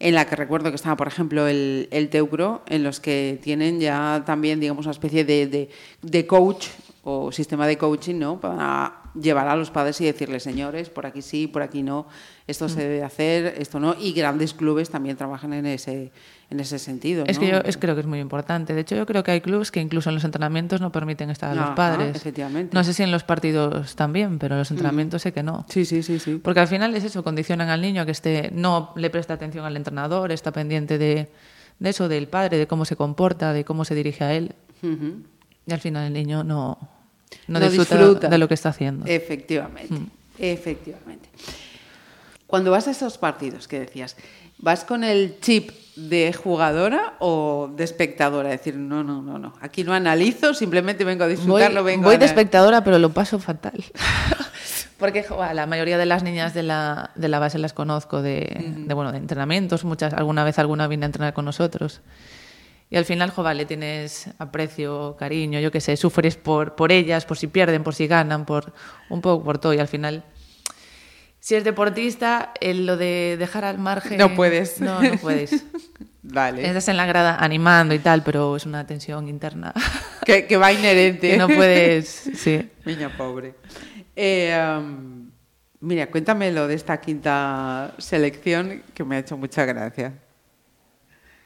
[0.00, 3.80] en la que recuerdo que estaba, por ejemplo, el, el Teucro, en los que tienen
[3.80, 5.70] ya también, digamos, una especie de, de,
[6.02, 6.66] de coach
[7.10, 8.38] o sistema de coaching, ¿no?
[8.38, 12.06] Para llevar a los padres y decirles, señores, por aquí sí, por aquí no,
[12.46, 13.96] esto se debe hacer, esto no.
[13.98, 16.12] Y grandes clubes también trabajan en ese,
[16.50, 17.24] en ese sentido.
[17.26, 17.40] Es ¿no?
[17.40, 18.74] que yo es, creo que es muy importante.
[18.74, 21.50] De hecho, yo creo que hay clubes que incluso en los entrenamientos no permiten estar
[21.50, 22.14] a los padres.
[22.14, 22.76] efectivamente.
[22.76, 25.64] No sé si en los partidos también, pero en los entrenamientos sé que no.
[25.70, 26.38] Sí, sí, sí, sí.
[26.44, 29.64] Porque al final es eso, condicionan al niño a que esté, no le presta atención
[29.64, 31.30] al entrenador, está pendiente de,
[31.78, 34.54] de eso, del padre, de cómo se comporta, de cómo se dirige a él.
[34.82, 36.97] Y al final el niño no,
[37.46, 38.28] no, No disfruta, disfruta.
[38.28, 39.06] de lo que está haciendo.
[39.06, 40.06] Efectivamente, Mm.
[40.38, 41.28] efectivamente.
[42.46, 44.16] Cuando vas a esos partidos que decías,
[44.58, 48.52] ¿vas con el chip de jugadora o de espectadora?
[48.54, 49.52] Es decir, no, no, no, no.
[49.60, 53.10] Aquí no analizo, simplemente vengo a voy disfrutarlo, vengo voy a de espectadora, pero lo
[53.10, 53.84] paso fatal.
[54.98, 55.24] Porque
[55.54, 59.12] la mayoría de las niñas de la, de la base las conozco de, de, bueno,
[59.12, 62.00] de entrenamientos, muchas, alguna vez alguna viene a entrenar con nosotros.
[62.90, 67.26] Y al final, jo, vale, tienes aprecio, cariño, yo qué sé, sufres por, por ellas,
[67.26, 68.72] por si pierden, por si ganan, por
[69.10, 69.74] un poco por todo.
[69.74, 70.24] Y al final,
[71.38, 74.16] si eres deportista, el- lo de dejar al margen...
[74.18, 74.80] No puedes.
[74.80, 75.64] No, no puedes.
[76.22, 76.66] Vale.
[76.66, 79.72] Estás en la grada animando y tal, pero es una tensión interna
[80.26, 81.30] Que, que va inherente.
[81.30, 82.06] que no puedes...
[82.34, 82.68] Sí.
[82.84, 83.54] Niña pobre.
[84.16, 85.30] Eh, um,
[85.80, 90.14] mira, cuéntame lo de esta quinta selección que me ha hecho mucha gracia.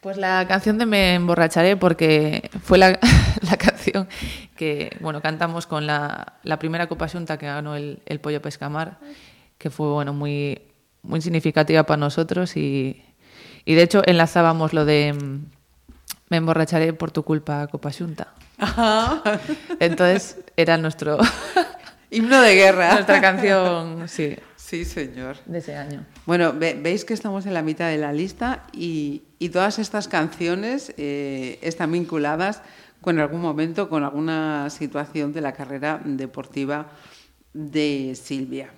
[0.02, 2.98] Pues la canción de Me emborracharé porque fue la,
[3.42, 4.08] la canción
[4.56, 8.98] que bueno cantamos con la, la primera Copa Xunta que ganó el, el Pollo Pescamar,
[9.58, 10.60] que fue bueno muy,
[11.02, 13.02] muy significativa para nosotros y,
[13.64, 15.46] y de hecho enlazábamos lo de mm,
[16.30, 18.34] Me emborracharé por tu culpa Copa Xunta.
[19.80, 21.18] Entonces era nuestro
[22.10, 22.92] Himno de guerra.
[22.94, 25.36] nuestra canción sí, Sí, señor.
[25.46, 26.04] de ese año.
[26.26, 30.06] Bueno, ve- veis que estamos en la mitad de la lista y, y todas estas
[30.06, 32.62] canciones eh, están vinculadas
[33.00, 36.86] con algún momento, con alguna situación de la carrera deportiva
[37.52, 38.70] de Silvia.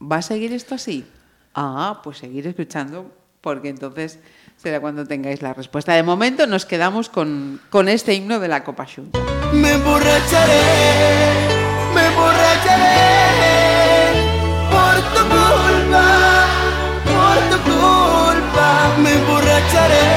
[0.00, 1.06] ¿Va a seguir esto así?
[1.54, 4.18] Ah, pues seguir escuchando, porque entonces
[4.58, 5.94] será cuando tengáis la respuesta.
[5.94, 9.18] De momento nos quedamos con, con este himno de la Copa Xunta.
[9.54, 10.60] Me emborracharé,
[11.94, 13.23] me emborracharé
[19.64, 20.13] Me emborracharé,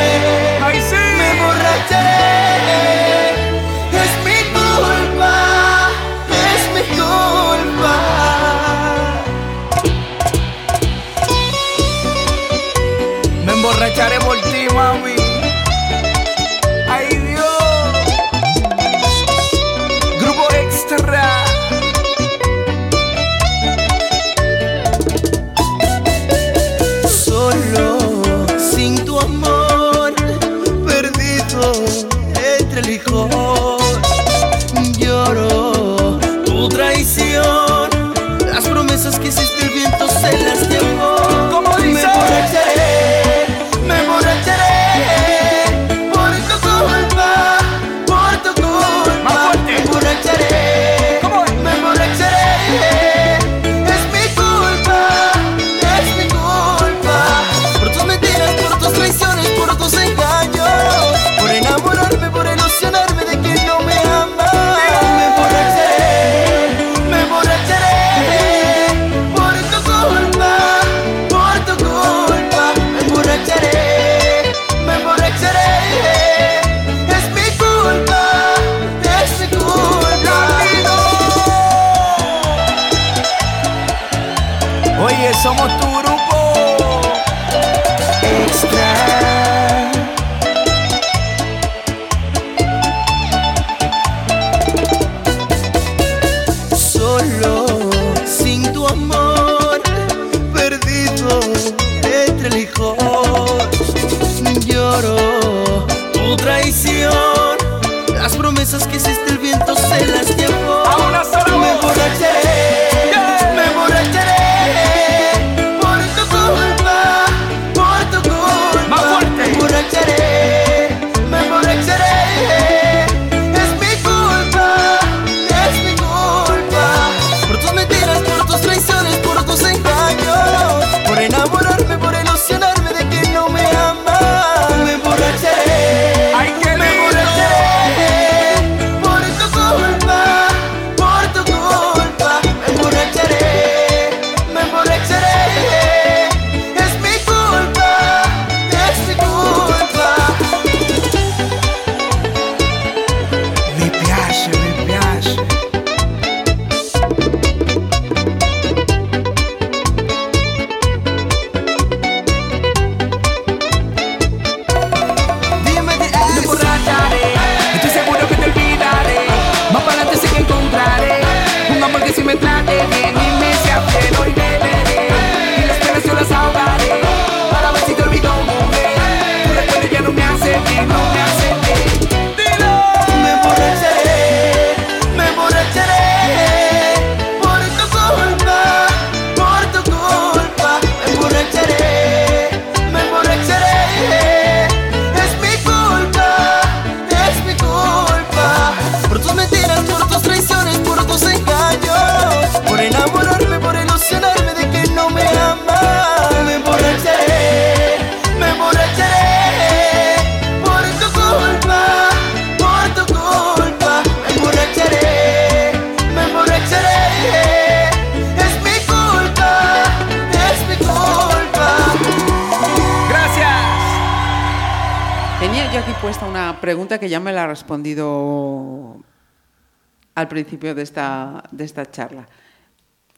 [230.37, 232.27] principio de esta, de esta charla.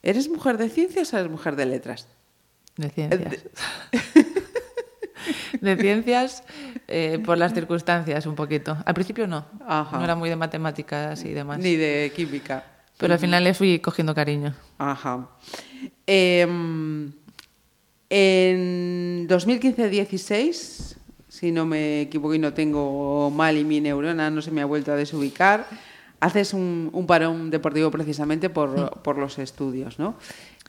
[0.02, 2.08] ¿Eres mujer de ciencias o eres mujer de letras?
[2.78, 3.44] De ciencias.
[5.62, 6.44] De ciencias
[6.88, 8.78] eh, por las circunstancias un poquito.
[8.86, 9.46] Al principio no.
[9.68, 9.98] Ajá.
[9.98, 11.60] No era muy de matemáticas y demás.
[11.60, 12.64] Ni de química.
[12.98, 14.56] Pero al final le fui cogiendo cariño.
[14.78, 15.28] Ajá.
[16.08, 17.12] Em,
[18.10, 20.96] en 2015-16,
[21.28, 24.66] si no me equivoco y no tengo mal y mi neurona no se me ha
[24.66, 25.68] vuelto a desubicar,
[26.20, 30.16] haces un, un parón deportivo precisamente por, por los estudios, ¿no?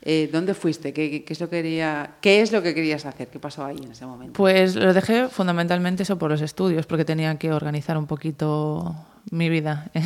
[0.03, 0.95] Eh, ¿Dónde fuiste?
[0.95, 3.29] ¿Qué, es lo que quería, ¿Qué es lo que querías hacer?
[3.29, 4.33] ¿Qué pasó ahí en ese momento?
[4.33, 8.97] Pues lo dejé fundamentalmente eso por los estudios, porque tenía que organizar un poquito
[9.31, 10.05] mi vida en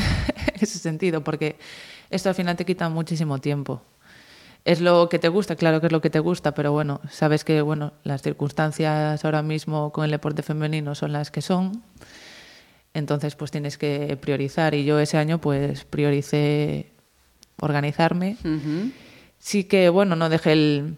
[0.56, 1.56] ese sentido, porque
[2.10, 3.82] esto al final te quita muchísimo tiempo.
[4.64, 7.44] Es lo que te gusta, claro que es lo que te gusta, pero bueno, sabes
[7.44, 11.82] que bueno, las circunstancias ahora mismo con el deporte femenino son las que son.
[12.94, 16.92] Entonces, pues tienes que priorizar y yo ese año pues prioricé
[17.60, 18.36] organizarme.
[19.38, 20.96] Sí que, bueno, no dejé el...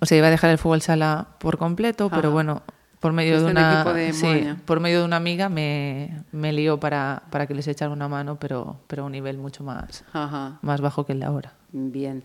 [0.00, 2.62] O sea, iba a dejar el fútbol sala por completo, pero bueno,
[3.00, 3.74] por medio de una...
[3.74, 7.68] equipo de sí, por medio de una amiga me, me lió para, para que les
[7.68, 10.58] echara una mano, pero, pero a un nivel mucho más, Ajá.
[10.62, 11.52] más bajo que el de ahora.
[11.72, 12.24] Bien.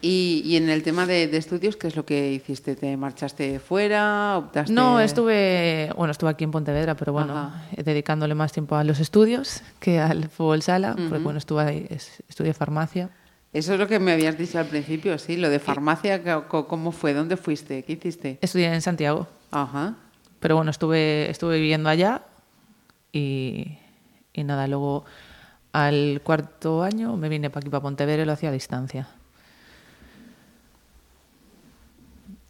[0.00, 2.76] Y, y en el tema de, de estudios, ¿qué es lo que hiciste?
[2.76, 4.38] ¿Te marchaste fuera?
[4.38, 4.72] ¿Optaste?
[4.72, 7.64] No, estuve, bueno, estuve aquí en Pontevedra, pero bueno, Ajá.
[7.76, 12.22] dedicándole más tiempo a los estudios que al fútbol sala, porque bueno, estuve ahí, es-
[12.28, 13.10] estudié farmacia.
[13.52, 17.12] Eso es lo que me habías dicho al principio, sí, lo de farmacia, ¿cómo fue?
[17.12, 17.82] ¿Dónde fuiste?
[17.82, 18.38] ¿Qué hiciste?
[18.40, 19.94] Estudié en Santiago, Ajá.
[20.38, 22.22] pero bueno, estuve, estuve viviendo allá
[23.10, 23.78] y,
[24.32, 25.04] y nada, luego
[25.72, 29.08] al cuarto año me vine para aquí, para Pontevedra y lo hacía a distancia.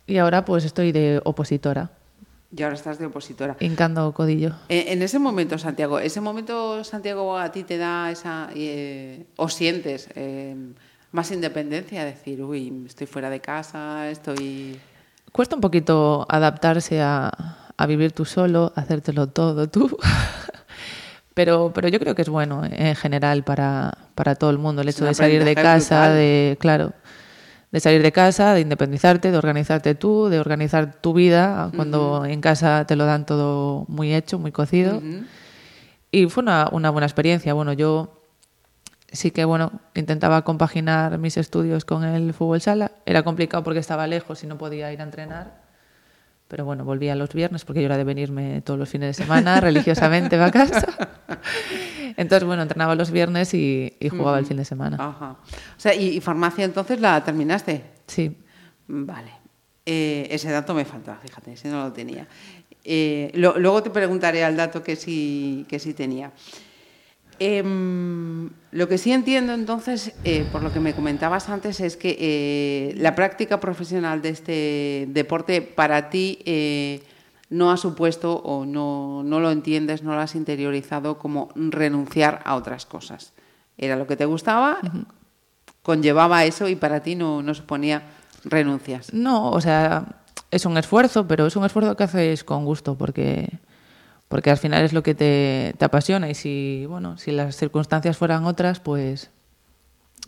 [0.09, 1.90] Y ahora pues estoy de opositora,
[2.56, 3.56] Y ahora estás de opositora.
[3.61, 4.54] hincando codillo.
[4.70, 8.48] En, en ese momento, Santiago, ¿ese momento, Santiago, a ti te da esa...
[8.56, 10.56] eh, o sientes eh,
[11.12, 12.04] más independencia?
[12.06, 14.80] Decir, uy, estoy fuera de casa, estoy...
[15.30, 17.30] Cuesta un poquito adaptarse a,
[17.76, 19.98] a vivir tú solo, hacértelo todo tú.
[21.34, 24.88] pero, pero yo creo que es bueno en general para, para todo el mundo el
[24.88, 26.16] hecho de salir de casa, brutal.
[26.16, 26.92] de claro,
[27.70, 32.40] de salir de casa, de independizarte, de organizarte tú, de organizar tu vida cuando en
[32.40, 35.02] casa te lo dan todo muy hecho, muy cocido.
[36.10, 37.52] Y fue una, una buena experiencia.
[37.52, 38.18] Bueno, yo
[39.10, 42.92] sí que bueno intentaba compaginar mis estudios con el fútbol sala.
[43.06, 45.67] era complicado porque estaba lejos y no podía ir a entrenar.
[46.49, 49.61] Pero bueno, volvía los viernes porque yo era de venirme todos los fines de semana
[49.61, 50.86] religiosamente a casa.
[52.16, 54.96] Entonces, bueno, entrenaba los viernes y, y jugaba el fin de semana.
[54.99, 55.32] Ajá.
[55.32, 57.84] O sea, y, y farmacia entonces la terminaste.
[58.07, 58.36] Sí.
[58.86, 59.30] Vale.
[59.84, 62.26] Eh, ese dato me faltaba, fíjate, ese no lo tenía.
[62.84, 66.32] Eh, lo- luego te preguntaré al dato que sí, que sí tenía.
[67.41, 72.16] Em, lo que sí entiendo entonces, eh, por lo que me comentabas antes, es que
[72.18, 77.03] eh, la práctica profesional de este deporte para ti eh,
[77.51, 82.57] no ha supuesto o no, no lo entiendes, no lo has interiorizado como renunciar a
[82.57, 83.32] otras cosas.
[83.76, 84.78] Era lo que te gustaba,
[85.82, 88.03] conllevaba eso y para ti no, no suponía
[88.45, 89.12] renuncias.
[89.14, 93.49] No, o sea, es un esfuerzo, pero es un esfuerzo que haces con gusto porque,
[94.29, 98.16] porque al final es lo que te, te apasiona y si, bueno, si las circunstancias
[98.16, 99.31] fueran otras, pues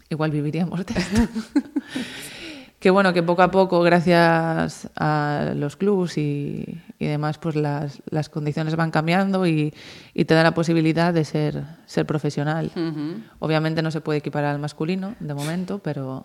[0.08, 1.20] igual viviríamos de esto.
[2.80, 8.02] que bueno, que poco a poco, gracias a los clubs y, y demás, pues las,
[8.08, 9.74] las condiciones van cambiando y,
[10.14, 12.72] y te da la posibilidad de ser, ser profesional.
[13.38, 16.24] Obviamente no se puede equiparar al masculino de momento, pero,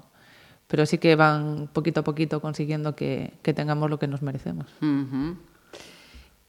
[0.67, 4.67] pero sí que van poquito a poquito consiguiendo que, que tengamos lo que nos merecemos.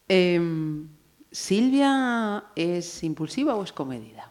[0.07, 0.87] Em,
[1.31, 4.29] ¿Silvia es impulsiva o es comedida?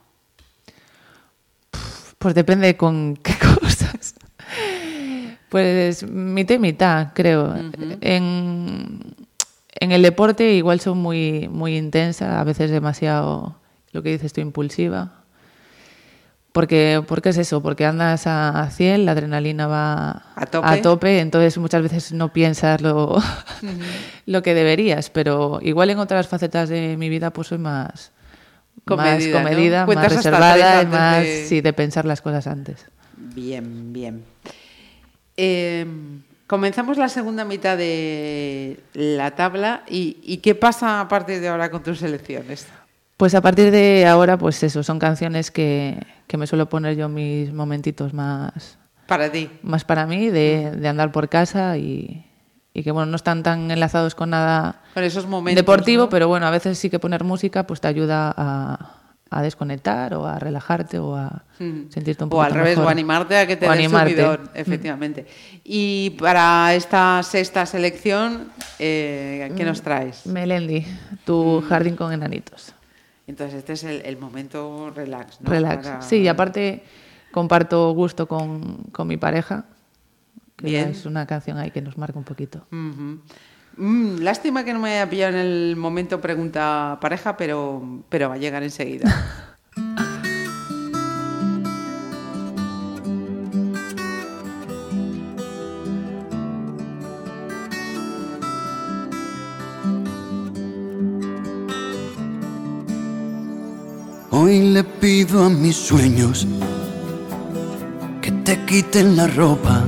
[2.19, 4.15] Pues depende con qué cosas.
[5.49, 7.55] Pues mitad y mitad, creo.
[8.01, 9.15] en,
[9.79, 13.57] en el deporte igual son muy, muy intensa, a veces demasiado,
[13.93, 15.16] lo que dices tú, impulsiva.
[16.57, 20.47] Porque, porque es eso, porque andas a, a 100, la adrenalina va A
[20.81, 21.21] tope.
[21.21, 23.19] entonces muchas veces no piensas lo,
[24.27, 28.11] lo que deberías, pero igual en otras facetas de mi vida pues soy más
[28.87, 29.39] Comedida, más ¿no?
[29.39, 32.87] comedida, más reservada y más de- sí, de pensar las cosas antes.
[33.19, 34.25] Bien, bien.
[35.37, 41.49] Em, comenzamos la segunda mitad de la tabla y, y ¿qué pasa a partir de
[41.49, 42.67] ahora con tus elecciones?
[43.19, 47.09] Pues a partir de ahora, pues eso, son canciones que, que me suelo poner yo
[47.09, 49.49] mis momentitos más, Para ti.
[49.63, 52.27] más para mí, de, de andar por casa y,
[52.75, 55.57] y que bueno, no están tan enlazados con nada Con esos momentos.
[55.63, 56.09] deportivo, ¿no?
[56.09, 58.91] pero bueno, a veces sí que poner música pues te ayuda a,
[59.31, 61.89] a desconectar o a relajarte o a Mm.
[61.91, 64.11] sentirte un O poco al revés, o animarte a que te O animarte.
[64.11, 65.27] subidón, efectivamente.
[65.65, 68.49] Y para esta sexta selección,
[68.79, 70.27] eh, ¿qué nos traes?
[70.27, 70.85] Melendi,
[71.25, 72.75] tu jardín con enanitos.
[73.27, 75.51] Entonces, este es el, el momento relax, ¿no?
[75.51, 75.87] Relax.
[75.87, 76.83] Para- Sí, y aparte
[77.33, 79.67] comparto gusto con, con mi pareja,
[80.57, 80.89] que Bien.
[80.91, 82.67] es una canción ahí que nos marca un poquito.
[82.71, 88.37] Mm, lástima que no me haya pillado en el momento pregunta pareja, pero, pero va
[88.37, 89.05] a llegar enseguida.
[104.47, 106.47] Hoy le pido a mis sueños
[108.23, 109.83] que te quiten la ropa,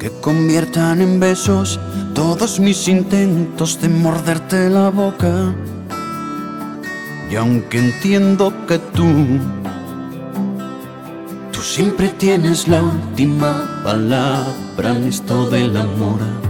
[0.00, 1.78] que conviertan en besos
[2.12, 5.54] todos mis intentos de morderte la boca.
[7.30, 9.06] Y aunque entiendo que tú,
[11.52, 16.49] tú siempre tienes la última palabra en esto del amor.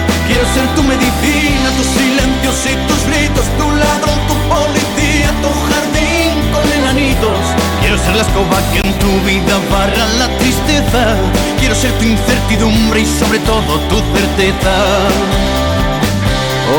[0.31, 6.31] Quiero ser tu medicina, tus silencios y tus gritos, tu ladrón, tu policía, tu jardín
[6.53, 7.37] con enanitos.
[7.81, 11.17] Quiero ser la escoba que en tu vida barra la tristeza.
[11.59, 14.73] Quiero ser tu incertidumbre y sobre todo tu certeza.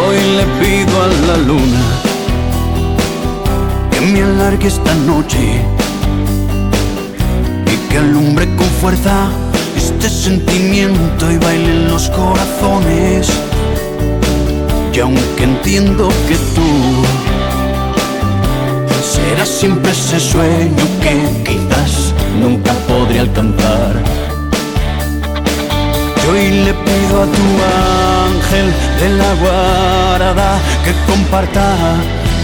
[0.01, 1.83] Hoy le pido a la luna
[3.91, 5.61] que me alargue esta noche
[7.67, 9.29] y que alumbre con fuerza
[9.77, 13.29] este sentimiento y baile en los corazones.
[14.93, 16.63] Y aunque entiendo que tú
[19.03, 21.15] serás siempre ese sueño que
[21.45, 23.95] quizás nunca podré alcanzar.
[26.25, 27.47] Yo hoy le pido a tu
[28.29, 31.75] ángel de la guarda que comparta,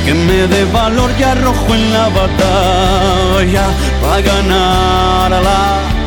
[0.04, 3.66] que me dé valor y arrojo en la batalla
[4.02, 5.97] para ganarla.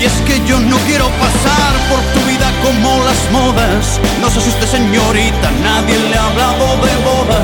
[0.00, 4.00] Y es que yo no quiero pasar por tu vida como las modas.
[4.22, 7.40] No se asuste señorita, nadie le ha hablado de boda.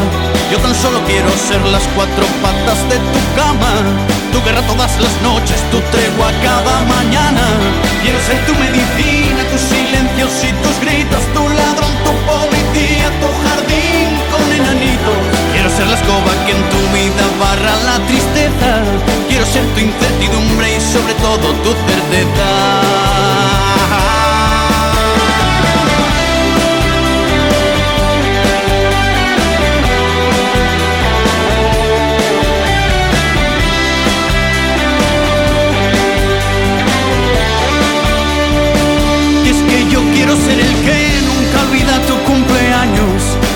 [0.50, 3.74] Yo tan solo quiero ser las cuatro patas de tu cama.
[4.32, 7.44] Tu guerra todas las noches, tu tregua cada mañana.
[8.02, 14.16] Quiero ser tu medicina, tus silencios y tus gritos, tu ladrón, tu policía, tu jardín
[14.32, 15.26] con enanitos.
[15.77, 18.83] Ser la escoba que en tu vida barra la tristeza.
[19.29, 22.97] Quiero ser tu incertidumbre y sobre todo tu certeza.
[40.14, 40.97] Quiero ser el que
[41.27, 42.26] nunca olvida tu.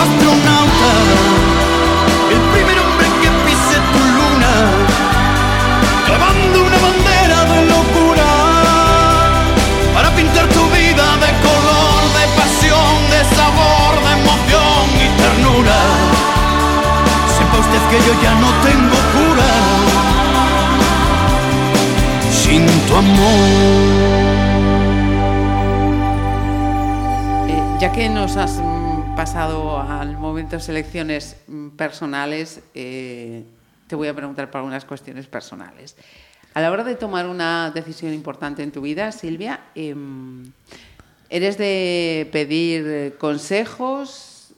[0.00, 0.92] Astronauta,
[2.30, 4.54] el primer hombre que pise tu luna,
[6.06, 8.30] clavando una bandera de locura
[9.94, 15.80] para pintar tu vida de color, de pasión, de sabor, de emoción y ternura.
[17.36, 19.52] Sepa usted que yo ya no tengo cura
[22.42, 23.48] sin tu amor.
[27.50, 28.62] Eh, ya que nos has
[29.20, 33.44] pasado al momento selecciones mm, personales, eh,
[33.86, 35.94] te voy a preguntar por algunas cuestiones personales.
[36.54, 40.50] A la hora de tomar una decisión importante en tu vida, Silvia, em,
[41.28, 44.54] ¿eres de pedir eh, consejos?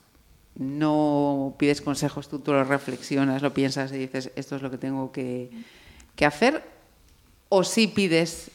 [0.54, 4.78] ¿No pides consejos, tú, tú lo reflexionas, lo piensas y dices, esto es lo que
[4.78, 5.50] tengo que,
[6.14, 6.62] que hacer?
[7.48, 8.52] ¿O sí pides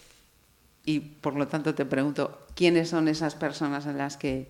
[0.85, 4.47] y por lo tanto te pregunto, ¿quiénes son esas personas en las que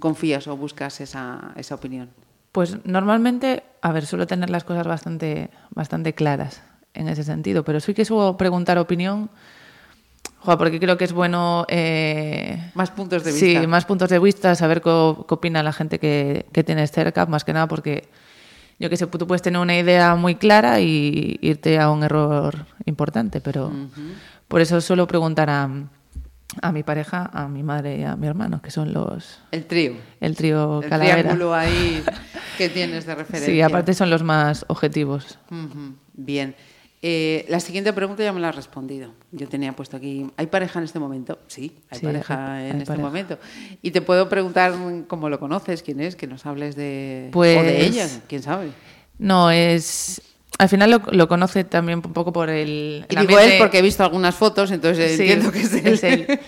[0.00, 2.10] confías o buscas esa, esa opinión?
[2.52, 6.62] Pues normalmente, a ver, suelo tener las cosas bastante, bastante claras
[6.94, 9.30] en ese sentido, pero sí que suelo preguntar opinión,
[10.44, 11.64] porque creo que es bueno...
[11.68, 13.60] eh, Más puntos de vista.
[13.60, 17.26] Sí, más puntos de vista, saber qué, qué opina la gente que, que tienes cerca,
[17.26, 18.08] más que nada porque
[18.80, 22.66] yo que sé, tú puedes tener una idea muy clara y irte a un error
[22.86, 23.70] importante, pero
[24.48, 25.68] por eso suelo preguntar a,
[26.62, 29.40] a mi pareja, a mi madre y a mi hermano, que son los...
[29.50, 29.94] El trío.
[30.20, 31.18] El trío El Calavera.
[31.20, 32.02] triángulo ahí
[32.58, 33.52] que tienes de referencia.
[33.52, 35.38] Sí, aparte son los más objetivos.
[36.14, 36.54] Bien.
[37.02, 39.12] Eh, la siguiente pregunta ya me la has respondido.
[39.32, 41.38] Yo tenía puesto aquí, ¿hay pareja en este momento?
[41.46, 43.06] Sí, hay Sí, pareja hay- en hay este pareja.
[43.06, 43.38] momento.
[43.80, 44.74] Y te puedo preguntar
[45.08, 47.28] cómo lo conoces, quién es, que nos hables de...
[47.30, 48.72] O Pues- de ella, quién sabe.
[49.18, 50.20] No, es...
[50.60, 53.06] Al final lo, lo conoce también un poco por el...
[53.08, 56.04] Y el digo ambiente- él porque he visto algunas fotos, entonces Sí, entiendo que es
[56.04, 56.38] él.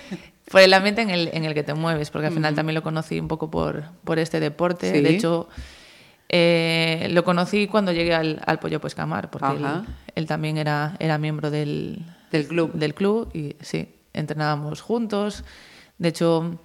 [0.50, 2.82] Por el ambiente en el, en el que te mueves, porque al final también lo
[2.82, 4.92] conocí un poco por, por este deporte.
[4.92, 5.00] Sí.
[5.00, 5.48] De hecho,
[6.28, 9.56] eh, lo conocí cuando llegué al, al Pollo Pescamar, porque
[10.14, 12.72] él, también era, era miembro del, Del club.
[12.74, 15.42] del club y sí, entrenábamos juntos.
[15.96, 16.58] De hecho,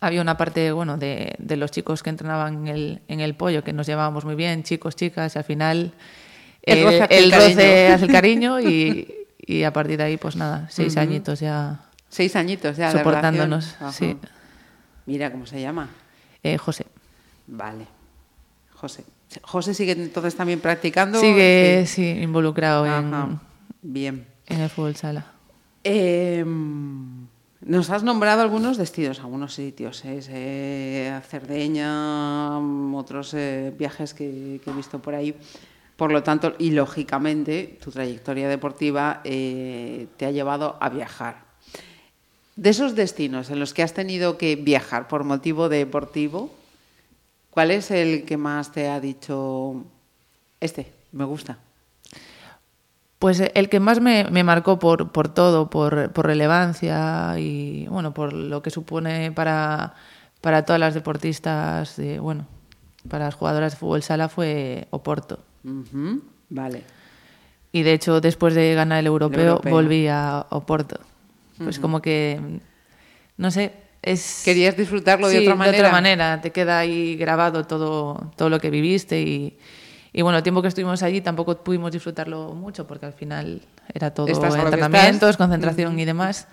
[0.00, 3.62] había una parte bueno, de, de los chicos que entrenaban en el, en el pollo
[3.62, 5.92] que nos llevábamos muy bien, chicos, chicas, y al final
[6.62, 7.94] El eh, roce hace el el roce cariño.
[7.94, 12.36] hace el cariño y, y a partir de ahí, pues nada, seis añitos ya Seis
[12.36, 13.74] añitos ya soportándonos.
[13.92, 14.16] Sí.
[15.06, 15.88] Mira cómo se llama.
[16.42, 16.86] Eh, José.
[17.46, 17.86] Vale.
[18.74, 19.04] José.
[19.42, 21.18] José sigue entonces también practicando.
[21.18, 21.94] Sigue Sí.
[22.14, 23.40] sí, involucrado en,
[23.80, 24.26] Bien.
[24.46, 25.24] en el fútbol sala.
[25.84, 26.44] Eh,
[27.64, 30.20] nos has nombrado algunos destinos, algunos sitios, ¿eh?
[30.28, 35.34] Eh, Cerdeña, mm, otros eh, viajes que, que he visto por ahí.
[35.96, 41.52] Por lo tanto, y lógicamente, tu trayectoria deportiva eh, te ha llevado a viajar.
[42.56, 46.50] De esos destinos en los que has tenido que viajar por motivo deportivo,
[47.50, 49.84] ¿cuál es el que más te ha dicho,
[50.60, 51.58] este, me gusta?
[53.18, 58.32] Pues eh, el que más me, marcó por, todo, por, por relevancia y bueno, por
[58.32, 59.94] lo que supone para,
[60.40, 62.46] para todas las deportistas, de, bueno,
[63.08, 65.38] para las jugadoras de fútbol sala fue Oporto.
[66.48, 66.82] Vale.
[67.72, 69.72] Y de hecho, después de ganar el europeo, europeo.
[69.72, 71.00] volví a Oporto.
[71.58, 72.40] Pues como que,
[73.36, 74.42] no sé, es...
[74.44, 75.76] Querías disfrutarlo de otra manera.
[75.76, 76.40] de otra manera.
[76.40, 79.56] Te queda ahí grabado todo, todo lo que viviste y,
[80.12, 83.62] y bueno, el tiempo que estuvimos allí tampoco pudimos disfrutarlo mucho porque al final
[83.94, 86.48] era todo entrenamientos, concentración y demás.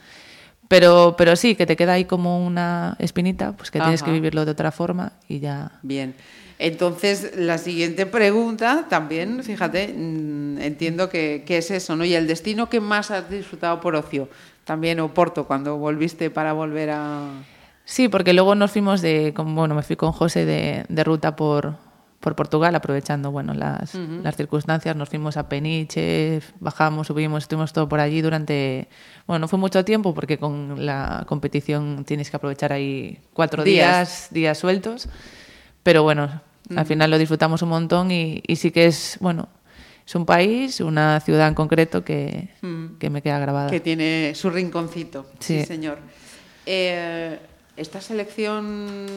[0.69, 4.45] Pero, pero sí, que te queda ahí como una espinita, pues que tienes que vivirlo
[4.45, 5.71] de otra forma y ya.
[5.81, 6.13] Bien.
[6.61, 12.03] Entonces, la siguiente pregunta también, fíjate, mm, entiendo que, que es eso, ¿no?
[12.03, 14.27] Y el destino que más has disfrutado por ocio,
[14.65, 17.29] también Oporto, cuando volviste para volver a...
[17.85, 21.35] Sí, porque luego nos fuimos de, con- bueno, me fui con José de, de ruta
[21.37, 21.75] por,
[22.19, 24.95] por Portugal, aprovechando, bueno, las, las circunstancias.
[24.97, 28.89] Nos fuimos a Peniche, bajamos, subimos, estuvimos todo por allí durante,
[29.25, 33.87] bueno, no fue mucho tiempo porque con la competición tienes que aprovechar ahí cuatro Días.
[33.87, 35.07] días, días, sueltos.
[35.81, 36.41] Pero bueno,
[36.75, 39.47] al final lo disfrutamos un montón y, y sí que es, bueno,
[40.05, 42.49] es un país, una ciudad en concreto que,
[42.99, 43.69] que me queda grabada.
[43.69, 45.25] que tiene su rinconcito.
[45.39, 45.65] Sí, Sí.
[45.65, 45.99] señor.
[46.65, 47.39] Eh,
[47.77, 49.07] ¿Esta selección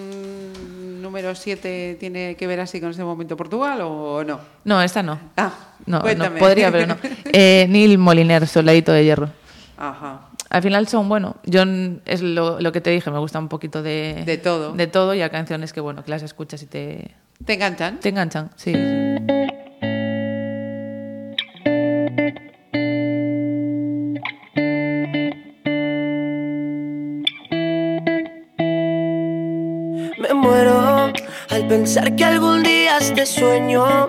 [1.02, 4.40] número 7 tiene que ver así con ese momento Portugal o no?
[4.64, 5.18] No, esta no.
[5.36, 5.52] Ah,
[5.86, 6.38] No, no, cuéntame.
[6.38, 6.96] podría, pero no.
[7.32, 9.30] Eh, Neil Moliner, Soldadito de Hierro.
[9.76, 10.28] Ajá.
[10.50, 11.62] Al final son, bueno, yo
[12.04, 14.22] es lo, lo que te dije, me gusta un poquito de...
[14.26, 14.72] De todo.
[14.74, 17.10] De todo y hay canciones que, bueno, que las escuchas y te,
[17.44, 17.98] ¿Te enganchan?
[17.98, 18.72] te enganchan, sí.
[30.18, 31.12] Me muero
[31.50, 34.06] al pensar que algún día este sueño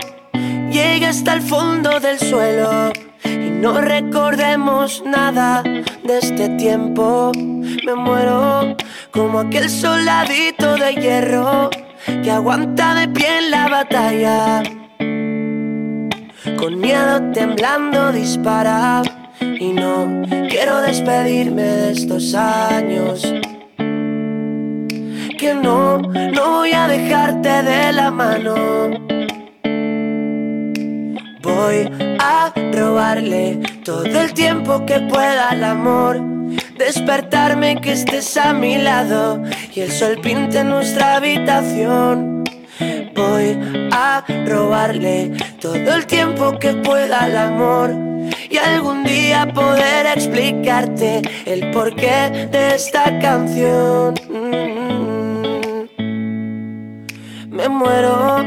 [0.70, 2.94] llegue hasta el fondo del suelo
[3.26, 7.32] y no recordemos nada de este tiempo.
[7.36, 8.78] Me muero
[9.12, 11.72] como aquel soldadito de hierro
[12.24, 14.64] que aguanta de pie en la batalla.
[16.58, 19.01] Con miedo temblando dispara
[19.39, 23.34] y no quiero despedirme de estos años
[25.38, 28.56] que no, no voy a dejarte de la mano.
[31.41, 31.89] Voy
[32.20, 36.22] a robarle todo el tiempo que pueda al amor.
[36.78, 39.42] Despertarme que estés a mi lado
[39.74, 42.44] y el sol pinte nuestra habitación.
[43.16, 43.60] Voy
[43.92, 47.92] a robarle todo el tiempo que pueda al amor
[48.50, 54.16] y algún día poder explicarte el porqué de esta canción.
[54.30, 54.64] Mm.
[57.50, 58.38] Me muero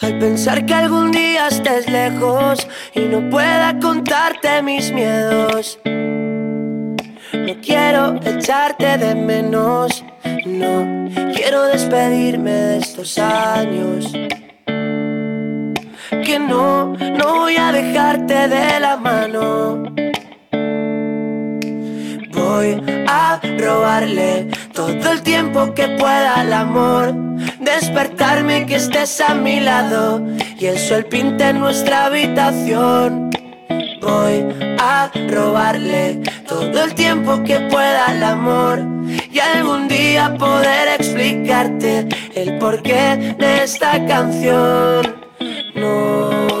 [0.00, 5.78] al pensar que algún día estés lejos y no pueda contarte mis miedos.
[7.46, 10.02] No quiero echarte de menos,
[10.46, 14.10] no quiero despedirme de estos años.
[16.24, 19.82] Que no, no voy a dejarte de la mano.
[22.32, 27.14] Voy a robarle todo el tiempo que pueda al amor.
[27.60, 30.22] Despertarme que estés a mi lado
[30.58, 33.30] y el sol pinte nuestra habitación.
[34.04, 34.44] Voy
[34.78, 38.80] a robarle todo el tiempo que pueda al amor
[39.32, 45.24] y algún día poder explicarte el porqué de esta canción.
[45.74, 46.53] No,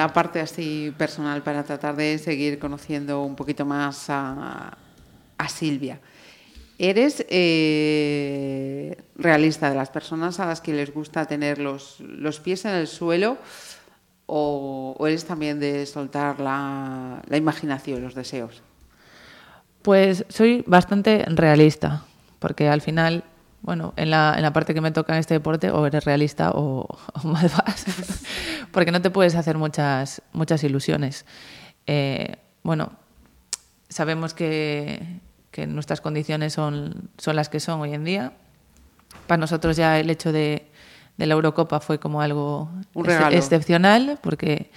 [0.00, 4.76] la parte así personal para tratar de seguir conociendo un poquito más a,
[5.48, 6.00] Silvia.
[6.78, 12.64] ¿Eres eh, realista de las personas a las que les gusta tener los, los pies
[12.64, 13.36] en el suelo
[14.26, 18.62] o, o eres también de soltar la, la imaginación, los deseos?
[19.82, 22.04] Pues soy bastante realista,
[22.38, 23.24] porque al final,
[23.62, 26.50] bueno, en la, en la parte que me toca en este deporte, o eres realista
[26.52, 27.84] o, o mal vas,
[28.72, 31.26] porque no te puedes hacer muchas, muchas ilusiones.
[31.86, 32.92] Eh, bueno,
[33.88, 35.02] sabemos que,
[35.50, 38.32] que nuestras condiciones son, son las que son hoy en día.
[39.26, 40.70] Para nosotros ya el hecho de,
[41.16, 44.70] de la Eurocopa fue como algo ex- excepcional, porque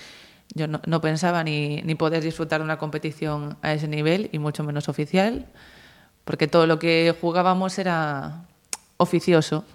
[0.55, 4.39] yo no, no pensaba ni, ni poder disfrutar de una competición a ese nivel, y
[4.39, 5.45] mucho menos oficial,
[6.25, 8.45] porque todo lo que jugábamos era
[9.03, 9.65] oficioso.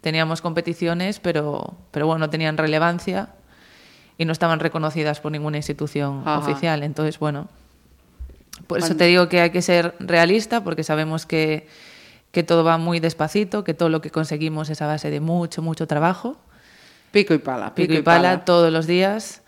[0.00, 3.30] Teníamos competiciones, pero, pero bueno, no tenían relevancia
[4.16, 6.38] y no estaban reconocidas por ninguna institución Ajá.
[6.38, 6.82] oficial.
[6.82, 7.48] Entonces, bueno,
[8.66, 11.68] por eso te digo que hay que ser realista, porque sabemos que,
[12.32, 15.62] que todo va muy despacito, que todo lo que conseguimos es a base de mucho,
[15.62, 16.36] mucho trabajo
[17.10, 17.74] Pico y pala.
[17.74, 19.42] pico y pala todos los días,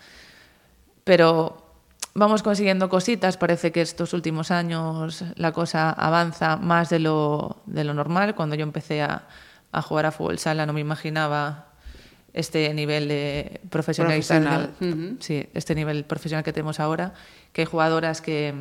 [1.05, 1.70] pero
[2.15, 3.37] vamos consiguiendo cositas.
[3.37, 8.35] Parece que estos últimos años la cosa avanza más de lo, de lo normal.
[8.35, 9.27] Cuando yo empecé a,
[9.73, 11.67] a jugar a fútbol sala no me imaginaba
[12.33, 14.23] este nivel de Profesional,
[15.19, 17.13] sí, este nivel profesional que tenemos ahora,
[17.53, 18.55] que hay jugadoras que,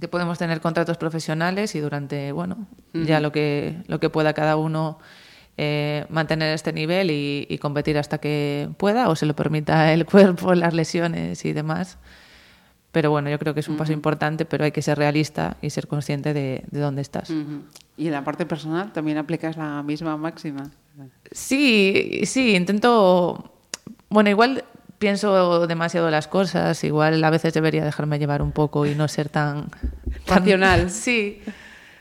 [0.00, 4.56] que podemos tener contratos profesionales y durante, bueno, ya lo que, lo que pueda cada
[4.56, 4.98] uno
[5.56, 10.04] eh, mantener este nivel y, y competir hasta que pueda o se lo permita el
[10.06, 11.98] cuerpo, las lesiones y demás.
[12.92, 15.70] Pero bueno, yo creo que es un paso importante, pero hay que ser realista y
[15.70, 17.30] ser consciente de, de dónde estás.
[17.96, 20.70] Y en la parte personal también aplicas la misma máxima.
[21.30, 23.50] Sí, sí, intento.
[24.10, 24.64] Bueno, igual
[24.98, 29.28] pienso demasiado las cosas, igual a veces debería dejarme llevar un poco y no ser
[29.28, 29.68] tan.
[30.26, 30.90] tan- Racional.
[30.90, 31.40] Sí,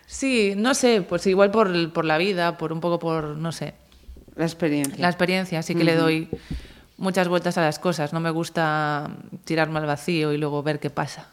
[0.05, 3.73] sí, no sé, pues igual por, por la vida, por un poco por, no sé,
[4.35, 5.01] La experiencia.
[5.01, 6.27] la experiencia, sí que le doy
[7.01, 8.13] muchas vueltas a las cosas.
[8.13, 9.09] No me gusta
[9.43, 11.27] tirarme al vacío y luego ver qué pasa.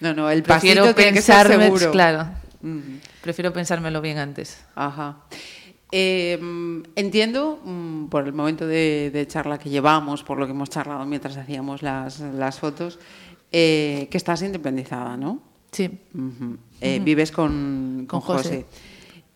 [0.00, 1.90] No, no, el Prefiero pasito tiene que ser pensarme, seguro.
[1.90, 2.28] claro.
[3.22, 4.64] Prefiero pensármelo bien antes.
[4.76, 5.16] Ajá.
[5.90, 10.52] Eh, mm, entiendo, mm, por el momento de, de charla que llevamos, por lo que
[10.52, 12.98] hemos charlado mientras hacíamos las, las fotos,
[13.50, 15.42] eh, que estás independizada, ¿no?
[15.70, 15.90] Sí.
[16.80, 17.00] Eh.
[17.04, 18.64] Vives con, con Con José.
[18.64, 18.66] José.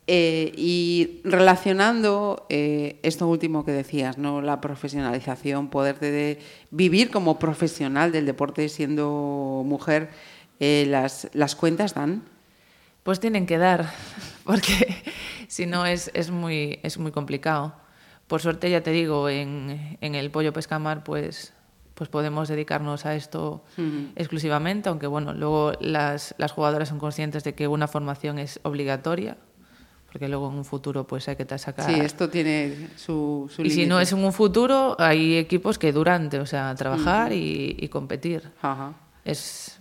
[0.09, 4.41] Eh, y relacionando eh, esto último que decías, ¿no?
[4.41, 6.39] La profesionalización, poder de,
[6.71, 10.11] vivir como profesional del deporte siendo mujer,
[10.61, 12.23] eh, las, las cuentas dan.
[13.03, 13.93] Pues tienen que dar,
[14.45, 14.95] porque
[15.49, 17.75] si no es, es, muy, es muy complicado.
[18.29, 21.53] Por suerte, ya te digo, en, en el Pollo Pescamar, pues,
[21.95, 23.65] pues podemos dedicarnos a esto
[24.17, 29.37] exclusivamente, aunque bueno, luego las, las jugadoras son conscientes de que una formación es obligatoria,
[30.17, 31.85] porque luego en un futuro pues hay que ta- sacar...
[31.93, 35.93] Sí, esto tiene su, su y si no es en un futuro, hay equipos que
[35.93, 38.51] durante, o sea, trabajar y, y competir.
[38.63, 38.95] Ajá.
[39.27, 39.79] Es,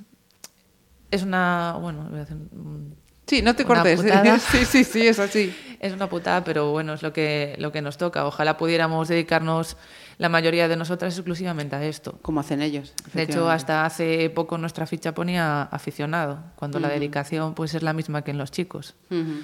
[1.10, 4.02] es una, bueno, voy a hacer un- Sí, no te cortes.
[4.02, 4.38] putada.
[4.52, 5.56] Sí, sí, sí, es así.
[5.80, 8.26] Es una putada, pero bueno, es lo que, lo que nos toca.
[8.28, 9.78] Ojalá pudiéramos dedicarnos
[10.18, 12.20] la mayoría de nosotras exclusivamente a esto.
[12.22, 12.94] Como hacen ellos.
[13.14, 17.94] De hecho, hasta hace poco nuestra ficha ponía aficionado, cuando la dedicación pues es la
[17.94, 18.96] misma que en los chicos.
[19.10, 19.40] Ujú.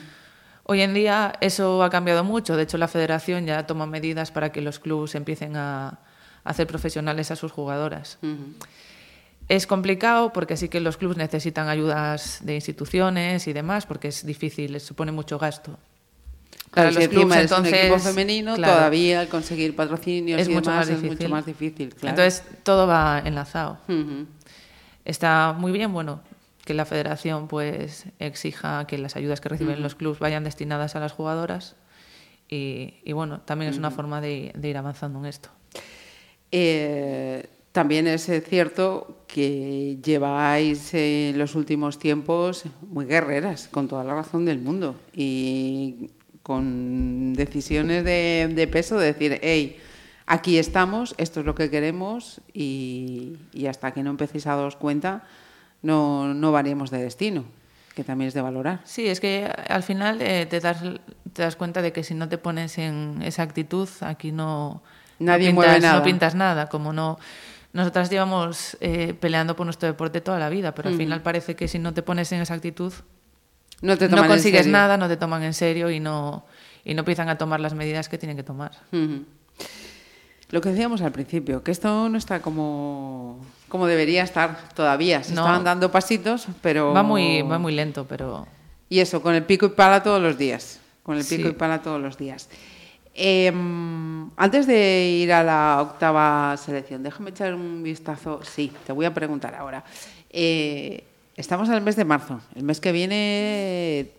[0.64, 2.56] Hoy en día eso ha cambiado mucho.
[2.56, 6.00] De hecho, la federación ya toma medidas para que los clubes empiecen a,
[6.44, 8.18] hacer profesionales a sus jugadoras.
[9.48, 14.26] Es complicado porque sí que los clubes necesitan ayudas de instituciones y demás, porque es
[14.26, 15.78] difícil, les supone mucho gasto.
[16.72, 19.76] Claro, Para si los encima clubes, eres un equipo entonces, femenino, claro, todavía el conseguir
[19.76, 21.18] patrocinios es y mucho demás más es difícil.
[21.18, 21.90] mucho más difícil.
[21.96, 22.10] Claro.
[22.10, 23.78] Entonces todo va enlazado.
[25.04, 26.22] Está muy bien, bueno,
[26.72, 29.84] que la federación pues exija que las ayudas que reciben Ujú.
[29.84, 31.76] los clubes vayan destinadas a las jugadoras
[32.48, 35.50] y, y bueno, también es una forma de, de ir avanzando en esto.
[36.50, 43.90] Eh, también es eh, cierto que lleváis eh, en los últimos tiempos muy guerreras, con
[43.90, 46.12] toda la razón del mundo, y
[46.42, 49.78] con decisiones de, de peso, de decir, hey,
[50.26, 54.78] aquí estamos, esto es lo que queremos, y, y hasta que no empecéis a daros
[54.78, 55.24] cuenta,
[55.82, 57.46] no, no variemos de destino,
[57.96, 58.82] que también es de valorar.
[58.84, 60.82] Sí, es que al final eh, te, das,
[61.34, 64.82] te das cuenta de que si no te pones en esa actitud, aquí no,
[65.20, 66.00] Nadie no, mueve pintas, nada.
[66.00, 66.68] no pintas nada.
[66.68, 67.20] Como no,
[67.74, 71.68] nosotras llevamos eh, peleando por nuestro deporte toda la vida, pero al final parece que
[71.68, 72.94] si no te pones en esa actitud,
[73.82, 76.46] No te consigues nada, no te toman en serio y no,
[76.84, 78.72] y no empiezan a tomar las medidas que tienen que tomar.
[80.52, 83.40] Lo que decíamos al principio, que esto no está como,
[83.70, 85.24] como debería estar todavía.
[85.24, 85.42] Se No.
[85.42, 86.94] estaban dando pasitos, pero...
[86.94, 88.46] Va muy, va muy lento, pero
[88.90, 90.80] Y eso, con el pico y pala todos los días.
[91.04, 91.50] Con el pico Sí.
[91.50, 92.50] y pala todos los días.
[93.14, 93.52] Eh,
[94.36, 98.42] antes de ir a la octava selección, déjame echar un vistazo.
[98.44, 99.84] Sí, te voy a preguntar ahora.
[100.30, 101.04] Eh,
[101.38, 102.42] estamos en el mes de marzo.
[102.56, 104.12] El mes que viene,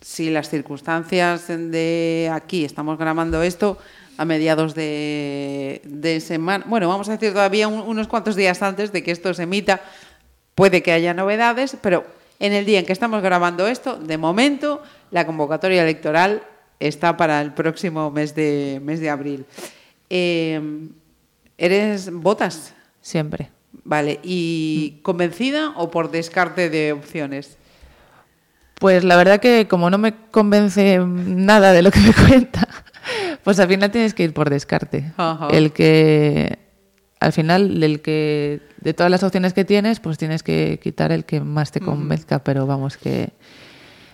[0.00, 3.78] si las circunstancias de aquí estamos grabando esto
[4.18, 8.92] a mediados de, de semana, bueno, vamos a decir todavía un- unos cuantos días antes
[8.92, 9.80] de que esto se emita,
[10.54, 12.04] puede que haya novedades, pero
[12.40, 16.42] en el día en que estamos grabando esto, de momento, la convocatoria electoral
[16.80, 19.46] está para el próximo mes de, mes de abril.
[20.10, 20.60] Eh,
[21.56, 22.74] ¿Eres votas?
[23.00, 23.50] siempre.
[23.84, 27.56] Vale, ¿y convencida o por descarte de opciones?
[28.74, 32.68] Pues la verdad que como no me convence nada de lo que me cuenta,
[33.44, 35.12] pues al final tienes que ir por descarte.
[35.16, 35.48] Ajá.
[35.50, 36.58] El que
[37.20, 41.24] al final el que de todas las opciones que tienes, pues tienes que quitar el
[41.24, 43.32] que más te convenzca, pero vamos que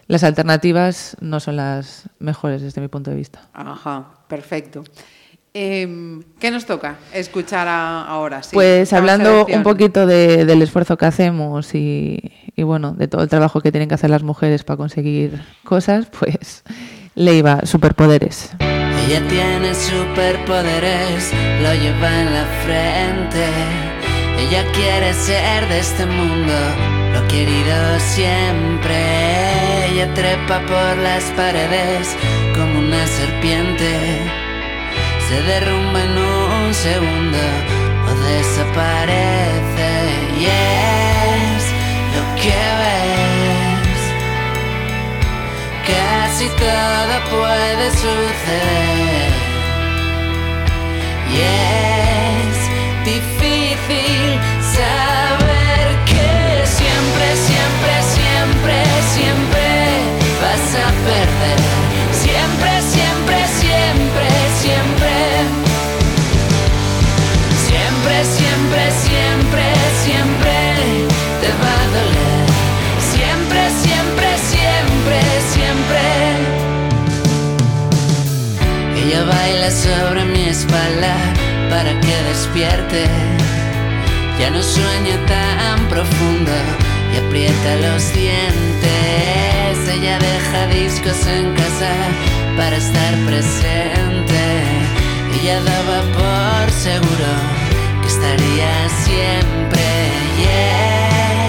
[0.07, 3.49] las alternativas no son las mejores desde mi punto de vista.
[3.53, 4.85] Ajá, perfecto.
[5.57, 8.43] Eh, ¿Qué nos toca escuchar a- ahora?
[8.43, 13.23] Sí, pues hablando un poquito de- del esfuerzo que hacemos y, y, bueno, de todo
[13.23, 16.65] el trabajo que tienen que hacer las mujeres para conseguir cosas, pues
[17.15, 18.51] Leiva, superpoderes.
[19.07, 21.31] Ella tiene superpoderes,
[21.61, 23.45] lo lleva en la frente.
[24.39, 26.55] Ella quiere ser de este mundo,
[27.13, 28.97] lo querido siempre.
[29.91, 32.17] Ella trepa por las paredes
[32.55, 34.23] como una serpiente.
[35.29, 37.39] Se derrumba en un segundo
[38.09, 39.91] o desaparece.
[40.41, 41.65] Y es
[42.17, 43.34] lo que ves.
[45.87, 49.34] Casi todo puede suceder.
[82.35, 83.05] Despierte.
[84.41, 86.51] Ya no sueña tan profundo
[87.13, 89.75] y aprieta los dientes.
[89.97, 91.93] Ella deja discos en casa
[92.57, 94.43] para estar presente.
[95.37, 97.31] Ella daba por seguro
[98.01, 98.73] que estaría
[99.07, 99.87] siempre.
[100.41, 100.45] Y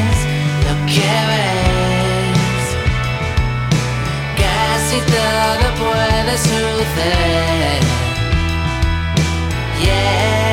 [0.05, 0.17] es
[0.65, 2.65] lo que ves.
[4.43, 7.81] Casi todo puede suceder.
[9.81, 10.44] Y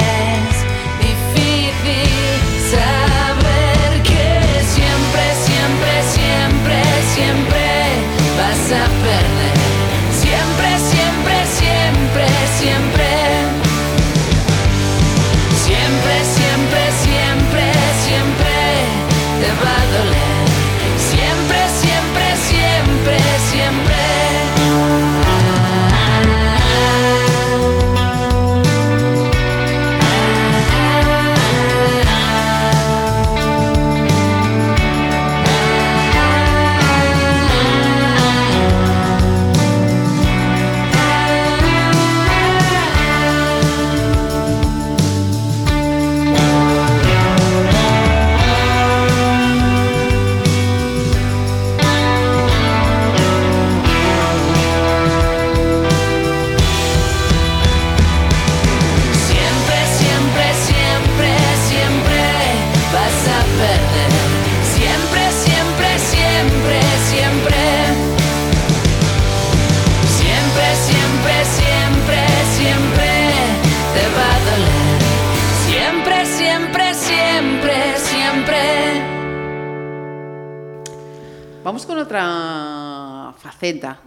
[82.12, 83.98] otra faceta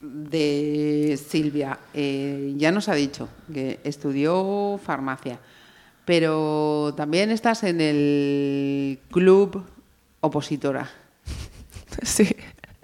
[0.00, 1.78] de Silvia.
[1.94, 5.38] Eh, ya nos ha dicho que estudió farmacia,
[6.04, 9.64] pero también estás en el club
[10.20, 10.90] opositora.
[12.02, 12.26] Sí.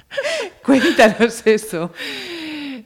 [0.64, 1.90] Cuéntanos eso.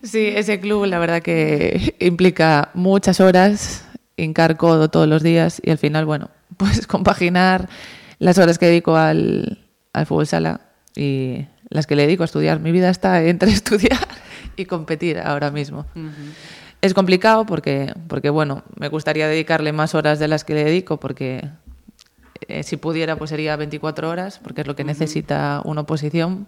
[0.03, 3.87] Sí, ese club la verdad que implica muchas horas,
[4.17, 7.69] hincar codo todos los días y al final, bueno, pues compaginar
[8.21, 10.63] las horas que dedico al, al fútbol sala
[10.97, 11.45] y
[11.75, 12.61] las que le dedico a estudiar.
[12.61, 14.09] Mi vida está entre estudiar
[14.57, 15.85] y competir ahora mismo.
[16.81, 21.01] Es complicado porque, porque, bueno, me gustaría dedicarle más horas de las que le dedico
[21.01, 21.51] porque
[22.49, 26.47] eh, si pudiera pues sería 24 horas porque es lo que necesita una oposición.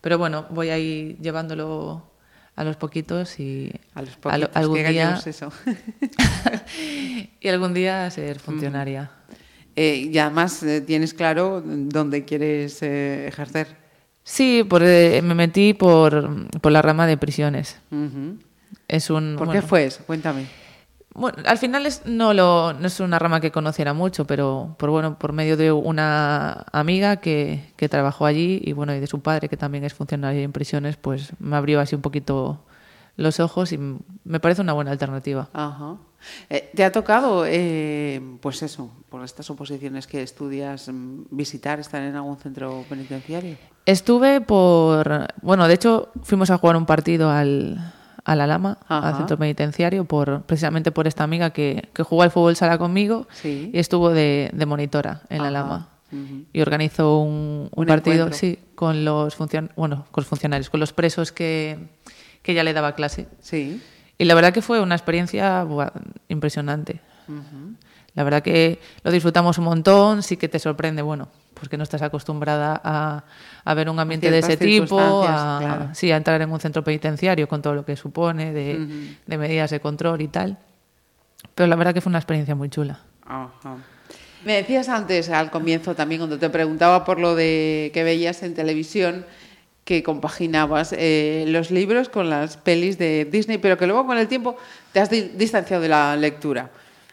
[0.00, 2.10] Pero bueno, voy a ir llevándolo
[2.56, 5.52] a los poquitos y A los poquitos, algún día eso.
[7.40, 9.12] y algún día ser funcionaria.
[9.76, 13.77] Eh, y además eh, tienes claro dónde quieres eh, ejercer.
[14.28, 17.78] Sí, por, eh, me metí por, por la rama de prisiones.
[17.90, 18.36] Ujú.
[18.86, 20.04] Es un ¿Por bueno, qué fue eso?
[20.06, 20.44] Cuéntame.
[21.14, 24.90] Bueno, al final es, no, lo, no es una rama que conociera mucho, pero por,
[24.90, 29.20] bueno, por medio de una amiga que, que trabajó allí y, bueno, y de su
[29.20, 32.60] padre, que también es funcionario en prisiones, pues me abrió así un poquito
[33.18, 33.78] los ojos y
[34.24, 35.50] me parece una buena alternativa.
[35.52, 35.96] Ajá.
[36.48, 40.90] Eh, ¿Te ha tocado, eh, pues eso, por estas oposiciones que estudias,
[41.30, 43.56] visitar, estar en algún centro penitenciario?
[43.84, 45.26] Estuve por...
[45.42, 47.92] Bueno, de hecho, fuimos a jugar un partido al,
[48.24, 49.08] a la Lama, Ajá.
[49.10, 53.26] al centro penitenciario, por, precisamente por esta amiga que, que jugó al fútbol sala conmigo
[53.32, 53.70] Sí.
[53.72, 55.50] y estuvo de, de monitora en la Ajá.
[55.52, 55.88] Lama.
[56.10, 56.44] Ujú.
[56.54, 58.38] Y organizó un, un Un partido, encuentro.
[58.38, 61.78] sí, con los, funcion bueno, con los funcionarios, con los presos que,
[62.48, 63.26] que ella le daba clase.
[63.42, 63.78] Sí.
[64.16, 65.90] Y la verdad que fue una experiencia buah,
[66.28, 66.98] impresionante.
[68.14, 71.82] La verdad que lo disfrutamos un montón, sí que te sorprende, bueno, pues que no
[71.82, 73.24] estás acostumbrada a,
[73.66, 74.98] a ver un ambiente de ese tipo,
[75.28, 75.88] a, claro.
[75.92, 79.14] sí, a entrar en un centro penitenciario con todo lo que supone de, Ujú.
[79.26, 80.56] de medidas de control y tal.
[81.54, 83.00] Pero la verdad que fue una experiencia muy chula.
[83.26, 83.76] Ajá.
[84.46, 88.54] Me decías antes, al comienzo también, cuando te preguntaba por lo de que veías en
[88.54, 89.26] televisión,
[89.88, 94.28] que compaginabas eh, los libros con las pelis de Disney, pero que luego con el
[94.28, 94.54] tiempo
[94.92, 96.68] te has di- distanciado de la lectura.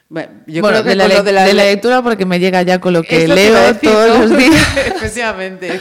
[0.10, 2.26] Bueno, Yo bueno, creo que de, la, lo de la, de la le- lectura porque
[2.26, 4.26] me llega ya con lo que leo decir, todos ¿no?
[4.26, 4.78] los días.
[4.88, 5.80] Efectivamente.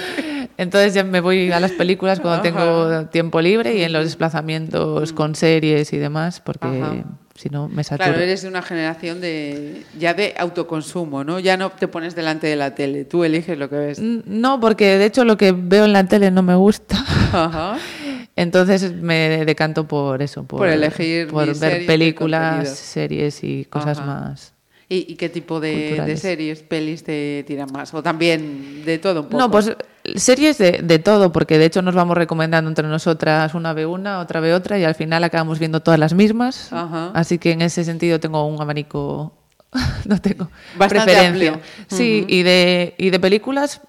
[0.57, 2.43] Entonces ya me voy a las películas cuando Ajá.
[2.43, 7.03] tengo tiempo libre y en los desplazamientos con series y demás, porque Ajá.
[7.35, 8.11] Si no me saturo.
[8.11, 11.41] Claro, eres de una generación de ya de autoconsumo, ¿no?
[11.41, 13.99] Ya no te pones delante de la tele, tú eliges lo que ves.
[14.01, 16.97] No, porque de hecho lo que veo en la tele no me gusta.
[17.33, 17.79] Ajá.
[18.37, 23.99] Entonces me decanto por eso, por, Por elegir por ver series películas, series y cosas
[23.99, 24.07] Ajá.
[24.07, 24.55] más.
[24.89, 27.95] ¿Y, y qué tipo de, de series, pelis te tiran más?
[27.95, 29.39] O también de todo un poco.
[29.39, 29.75] No, pues
[30.17, 34.21] series de, de todo, porque de hecho nos vamos recomendando entre nosotras, una ve una,
[34.21, 36.73] otra ve otra, y al final acabamos viendo todas las mismas.
[36.73, 37.11] Ajá.
[37.15, 39.33] Así que en ese sentido tengo un abanico,
[40.05, 41.53] no tengo Bastante preferencia.
[41.53, 41.61] amplio.
[41.89, 43.81] Sí, y, de, y de películas,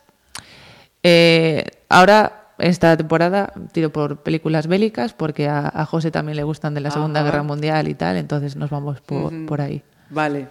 [1.03, 6.73] eh, ahora esta temporada tiro por películas bélicas, porque a, a José también le gustan
[6.73, 7.29] de la Segunda Ajá.
[7.29, 9.83] Guerra Mundial y tal, entonces nos vamos por, por ahí.
[10.09, 10.47] Vale.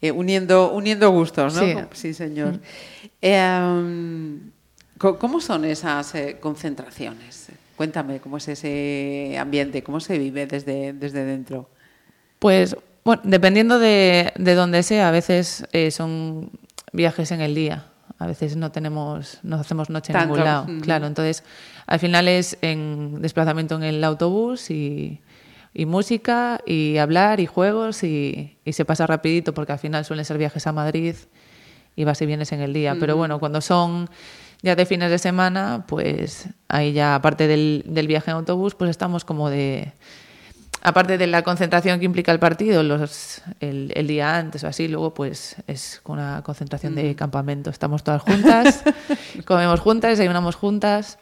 [0.00, 1.62] Eh, uniendo, uniendo gustos, ¿no?
[1.92, 2.14] Sí.
[2.14, 2.60] señor.
[3.20, 4.51] Eh, um,
[5.02, 7.48] ¿Cómo son esas eh, concentraciones?
[7.76, 9.82] Cuéntame, ¿cómo es ese ambiente?
[9.82, 11.68] ¿Cómo se vive desde, desde dentro?
[12.38, 16.50] Pues, bueno, dependiendo de, de dónde sea, a veces eh, son
[16.92, 17.86] viajes en el día.
[18.18, 20.64] A veces no tenemos, no hacemos noche en Tanto, ningún lado.
[20.64, 20.80] ujú.
[20.82, 21.42] Claro, entonces
[21.86, 25.20] al final es en desplazamiento en el autobús y,
[25.74, 30.24] y música y hablar y juegos y, y se pasa rapidito porque al final suelen
[30.24, 31.16] ser viajes a Madrid
[31.96, 32.94] y vas y vienes en el día.
[33.00, 33.18] Pero Ujú.
[33.20, 34.08] bueno, cuando son
[34.62, 38.90] ya de fines de semana, pues ahí ya aparte del, del viaje en autobús, pues
[38.90, 39.92] estamos como de
[40.82, 44.88] aparte de la concentración que implica el partido, los, el, el día antes o así,
[44.88, 47.70] luego pues es una concentración de campamento.
[47.70, 48.82] Estamos todas juntas,
[49.44, 51.18] comemos juntas, desayunamos juntas.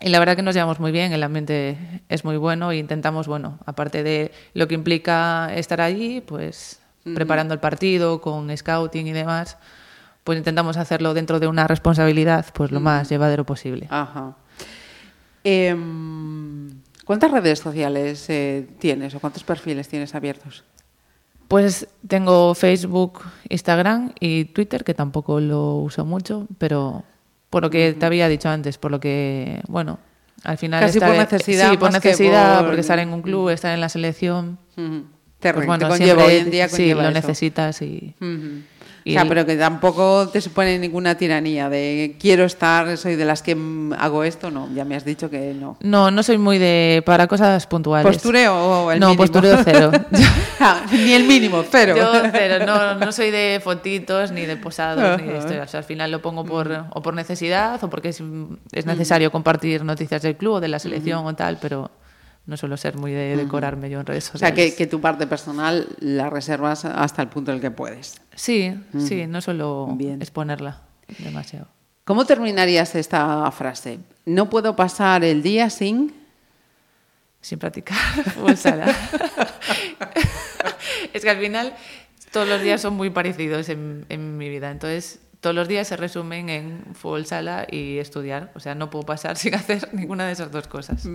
[0.00, 1.76] Y la verdad que nos llevamos muy bien, el ambiente
[2.08, 6.80] es muy bueno e intentamos, bueno, aparte de lo que implica estar allí, pues
[7.14, 9.58] preparando el partido con scouting y demás,
[10.28, 13.86] pues intentamos hacerlo dentro de una responsabilidad pues lo más llevadero posible.
[13.88, 14.36] Ajá.
[15.42, 16.68] Em,
[17.06, 20.64] ¿Cuántas redes sociales eh, tienes o cuántos perfiles tienes abiertos?
[21.48, 27.04] Pues tengo Facebook, Instagram y Twitter, que tampoco lo uso mucho, pero
[27.48, 29.98] por lo que te había dicho antes, por lo que, bueno,
[30.44, 30.80] al final...
[30.82, 33.88] Casi por necesidad Sí, por necesidad, por- porque estar en un club, estar en la
[33.88, 34.58] selección...
[35.40, 37.10] Te, pues te bueno, conlleva siempre- hoy en día sí, lo eso.
[37.12, 38.14] necesitas y...
[39.08, 43.24] y o sea, pero que tampoco te supone ninguna tiranía de quiero estar, soy de
[43.24, 45.78] las que mm, hago esto, no, ya me has dicho que no.
[45.80, 47.02] No, no soy muy de...
[47.06, 48.12] para cosas puntuales.
[48.12, 49.22] ¿Postureo o el No, mínimo?
[49.22, 49.90] postureo cero.
[50.60, 51.94] Ah, Ni el mínimo, cero.
[51.96, 55.68] Yo cero, no, no soy de fotitos, ni de posados, ni de historias.
[55.68, 58.20] O sea, al final lo pongo por, o por necesidad o porque es,
[58.72, 61.92] es necesario compartir noticias del club o de la selección o tal, pero
[62.48, 64.72] no suelo ser muy de decorarme yo en redes O sea, sociales.
[64.72, 68.20] que, que tu parte personal la reservas hasta el punto en el que puedes.
[68.34, 70.80] Sí, sí, no suelo exponerla
[71.18, 71.68] demasiado.
[72.04, 73.98] ¿Cómo terminarías esta frase?
[74.24, 76.14] No puedo pasar el día sin...
[77.42, 77.96] Sin practicar
[78.34, 78.86] fútbol sala.
[81.12, 81.74] es que al final
[82.32, 84.70] todos los días son muy parecidos en, en mi vida.
[84.70, 88.50] Entonces, todos los días se resumen en fútbol sala y estudiar.
[88.54, 91.06] O sea, no puedo pasar sin hacer ninguna de esas dos cosas.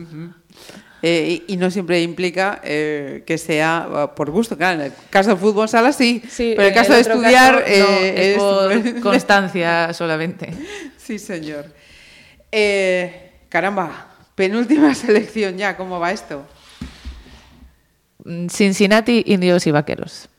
[1.02, 4.58] Eh, y, y no siempre implica eh, que sea eh, por gusto.
[4.58, 7.80] Claro, en el caso de fútbol sala sí, pero en el caso de estudiar caso,
[7.80, 10.54] no, eh, es por constancia solamente.
[10.98, 11.66] Sí, señor.
[12.50, 16.46] Eh, caramba, penúltima selección ya, ¿cómo va esto?
[18.24, 20.30] Mm, Cincinnati, indios y vaqueros.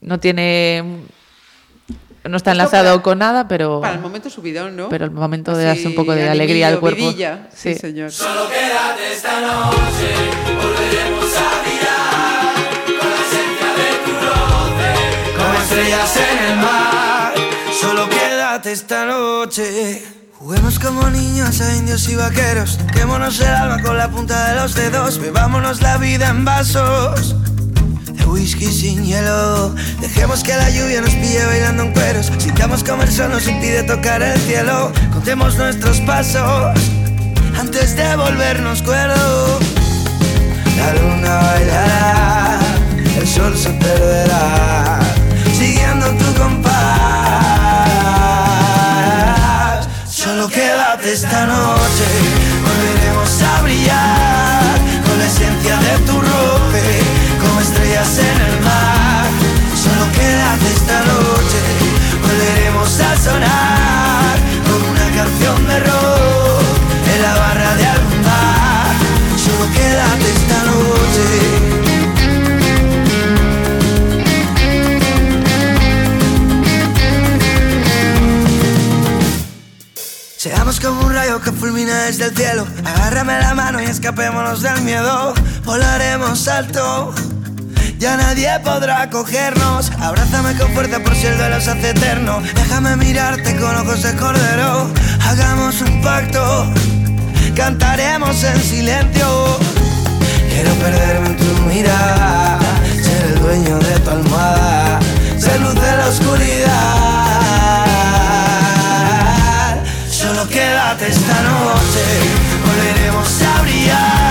[0.00, 0.84] No tiene.
[2.28, 3.80] No está enlazado para- con nada, pero.
[3.80, 4.88] Para el momento subidón, ¿no?
[4.90, 6.98] Pero el momento de darse un poco de alegría al cuerpo.
[7.06, 7.48] vidilla.
[7.54, 8.12] Sí, señor.
[8.12, 10.14] Solo quédate esta noche,
[10.60, 17.32] volveremos a brillar con la esencia de tu roce, como estrellas en el mar.
[17.80, 20.02] Solo quédate esta noche.
[20.38, 24.74] Juguemos como niños a indios y vaqueros, quémonos el alma con la punta de los
[24.74, 27.34] dedos, bebámonos la vida en vasos
[28.30, 29.74] whisky sin hielo.
[30.00, 32.30] Dejemos que la lluvia nos pille bailando en cueros.
[32.38, 34.92] Sintamos como el sol nos impide tocar el cielo.
[35.12, 36.78] Contemos nuestros pasos
[37.58, 39.60] antes de volvernos cuerdos.
[40.76, 42.58] La luna bailará,
[43.18, 45.00] el sol se perderá,
[45.52, 46.70] siguiendo tu compás.
[50.08, 52.06] Solo quédate esta noche,
[52.64, 55.79] volveremos a brillar con la esencia
[58.00, 59.26] en el mar.
[59.76, 61.60] Solo quédate esta noche,
[62.22, 66.62] volveremos a sonar con una canción de rock
[67.14, 68.94] en la barra de algún bar.
[69.36, 71.26] Solo quédate esta noche.
[80.38, 82.66] Seamos como un rayo que fulmina desde el cielo.
[82.82, 85.34] Agárrame la mano y escapémonos del miedo.
[85.66, 87.12] Volaremos alto
[88.00, 89.92] ya nadie podrá cogernos.
[90.00, 92.40] Abrázame con fuerza por si el duelo se hace eterno.
[92.54, 94.90] Déjame mirarte con ojos de cordero.
[95.28, 96.72] Hagamos un pacto.
[97.54, 99.58] Cantaremos en silencio.
[100.48, 102.58] Quiero perderme en tu mirada.
[103.02, 104.98] Ser el dueño de tu almohada.
[105.38, 106.70] Ser luz de la oscuridad.
[110.10, 112.04] Solo quédate esta noche.
[112.64, 114.29] Volveremos a brillar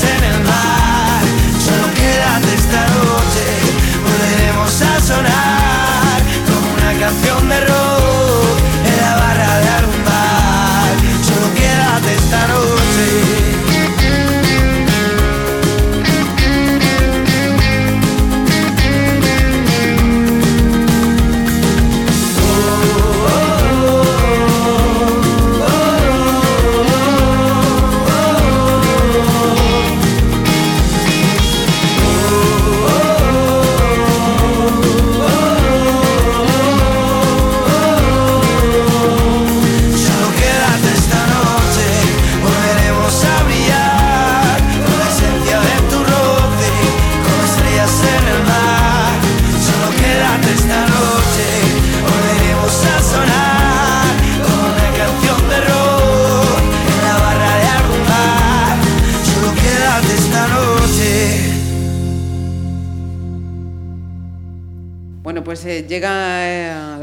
[0.00, 1.22] En el mar.
[1.60, 3.44] Solo quédate esta noche.
[4.02, 5.00] Volveremos a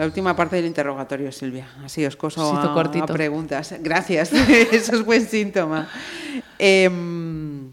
[0.10, 1.68] última parte del interrogatorio, Silvia.
[1.86, 3.06] Así os coso a, cortito.
[3.06, 3.76] a preguntas.
[3.80, 4.34] Gracias,
[4.72, 5.88] eso es buen síntoma.
[6.58, 7.72] Em,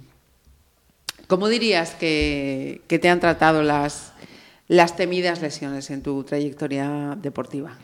[1.27, 4.13] ¿Cómo dirías que, que te han tratado las,
[4.69, 7.77] las temidas lesiones en tu trayectoria deportiva?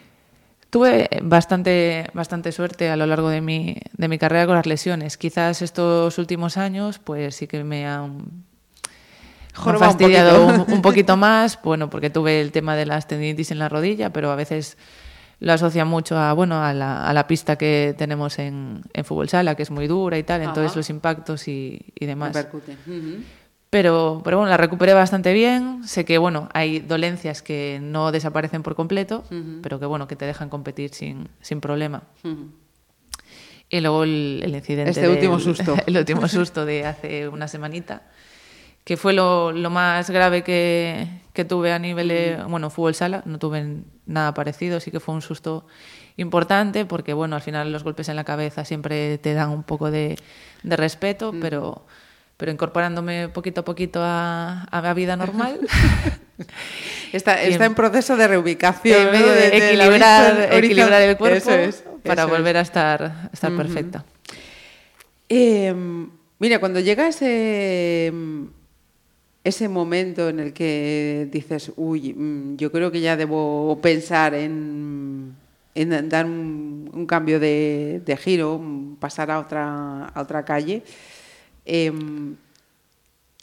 [0.71, 5.19] Tuve bastante, bastante suerte a lo largo de mi, de mi carrera con las lesiones.
[5.19, 8.45] Quizás estos últimos años, pues sí que me han,
[9.67, 10.75] me fastidiado un, poquito.
[10.75, 14.31] un poquito más, bueno, porque tuve el tema de las tendinitis en la rodilla, pero
[14.31, 14.77] a veces
[15.41, 19.29] lo asocia mucho a, bueno, a la, a la pista que tenemos en, en fútbol
[19.29, 20.79] sala, que es muy dura y tal, entonces Ajá.
[20.79, 22.47] los impactos y, y demás.
[23.71, 25.83] Pero, pero bueno, la recuperé bastante bien.
[25.89, 29.61] Sé que bueno, hay dolencias que no desaparecen por completo, Ujú.
[29.63, 32.03] pero que bueno, que te dejan competir sin, sin problema.
[32.23, 32.51] Ujú.
[33.71, 34.91] Y luego el, el incidente.
[34.91, 35.75] Este último susto.
[35.87, 38.03] El último susto de hace una semanita,
[38.85, 43.23] que fue lo, lo más grave que, que tuve a nivel de, bueno, fútbol sala.
[43.25, 45.67] No tuve nada parecido, sí que fue un susto
[46.17, 49.91] importante, porque bueno, al final los golpes en la cabeza siempre te dan un poco
[49.91, 50.17] de,
[50.63, 51.87] de respeto, pero,
[52.37, 55.61] pero incorporándome poquito a poquito a, a la vida normal.
[57.13, 59.01] Está, está en proceso de reubicación.
[59.01, 59.13] en ¿no?
[59.13, 64.05] medio de, equilibrar, equilibrar el cuerpo Eso es, para eso volver a estar, estar perfecta.
[65.29, 65.75] Eh,
[66.39, 68.13] mira, cuando llega ese,
[69.45, 75.35] ese momento en el que dices, uy, mm, yo creo que ya debo pensar en,
[75.75, 78.61] en dar un, un cambio de, de giro,
[79.01, 80.83] pasar a otra, a otra calle,
[81.65, 82.37] em,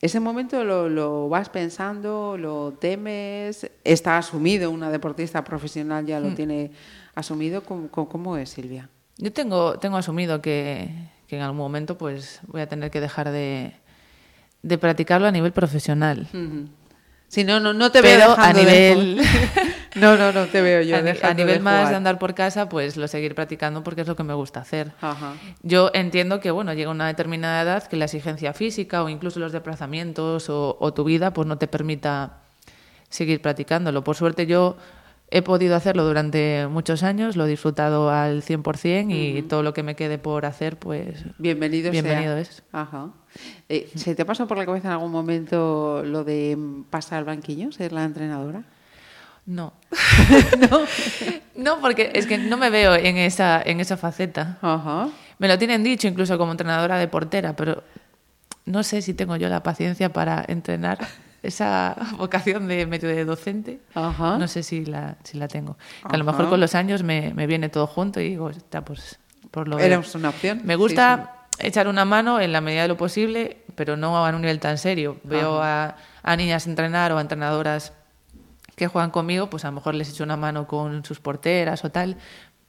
[0.01, 6.29] ese momento lo, lo vas pensando, lo temes, está asumido, una deportista profesional ya lo
[6.29, 6.35] Mm.
[6.35, 6.71] tiene
[7.15, 7.63] asumido.
[7.65, 8.89] ¿Cómo, cómo- cómo es, Silvia?
[9.17, 10.87] Yo tengo, tengo asumido que,
[11.27, 13.73] que en algún momento pues voy a tener que dejar de,
[14.61, 16.27] de practicarlo a nivel profesional.
[17.27, 19.21] Si no, no, no te veo a de nivel
[19.95, 22.17] no, no, no te veo yo a, ni- a dejando nivel de más de andar
[22.17, 24.93] por casa, pues lo seguir practicando porque es lo que me gusta hacer.
[24.99, 25.33] Ajá.
[25.61, 29.51] Yo entiendo que bueno, llega una determinada edad que la exigencia física o incluso los
[29.51, 32.37] desplazamientos o, o tu vida pues no te permita
[33.09, 34.03] seguir practicándolo.
[34.03, 34.77] Por suerte yo
[35.31, 39.83] he podido hacerlo durante muchos años, lo he disfrutado al 100% y todo lo que
[39.83, 42.41] me quede por hacer pues Bienvenido, bienvenido sea.
[42.41, 42.63] es.
[42.71, 43.11] Ajá.
[43.67, 47.25] Eh, ¿Se te pasó por la cabeza en algún momento lo de mm, pasar al
[47.25, 48.63] banquillo, ser la entrenadora?
[49.45, 49.73] No.
[51.55, 51.79] no.
[51.79, 54.57] porque es que no me veo en esa, en esa faceta.
[54.61, 55.09] Ajá.
[55.37, 57.83] Me lo tienen dicho incluso como entrenadora de portera, pero
[58.65, 60.99] no sé si tengo yo la paciencia para entrenar
[61.43, 63.79] esa vocación de medio de docente.
[63.93, 64.37] Ajá.
[64.37, 65.77] No sé si la, si la tengo.
[66.07, 68.83] Que a lo mejor con los años me, me viene todo junto y digo, está,
[68.83, 69.19] pues
[69.51, 70.61] por lo Era una opción.
[70.63, 74.41] Me gusta echar una mano en la medida de lo posible, pero no a un
[74.41, 75.17] nivel tan serio.
[75.23, 77.93] Veo a, a niñas entrenar o a entrenadoras
[78.75, 81.91] que juegan conmigo, pues a lo mejor les echo una mano con sus porteras o
[81.91, 82.15] tal,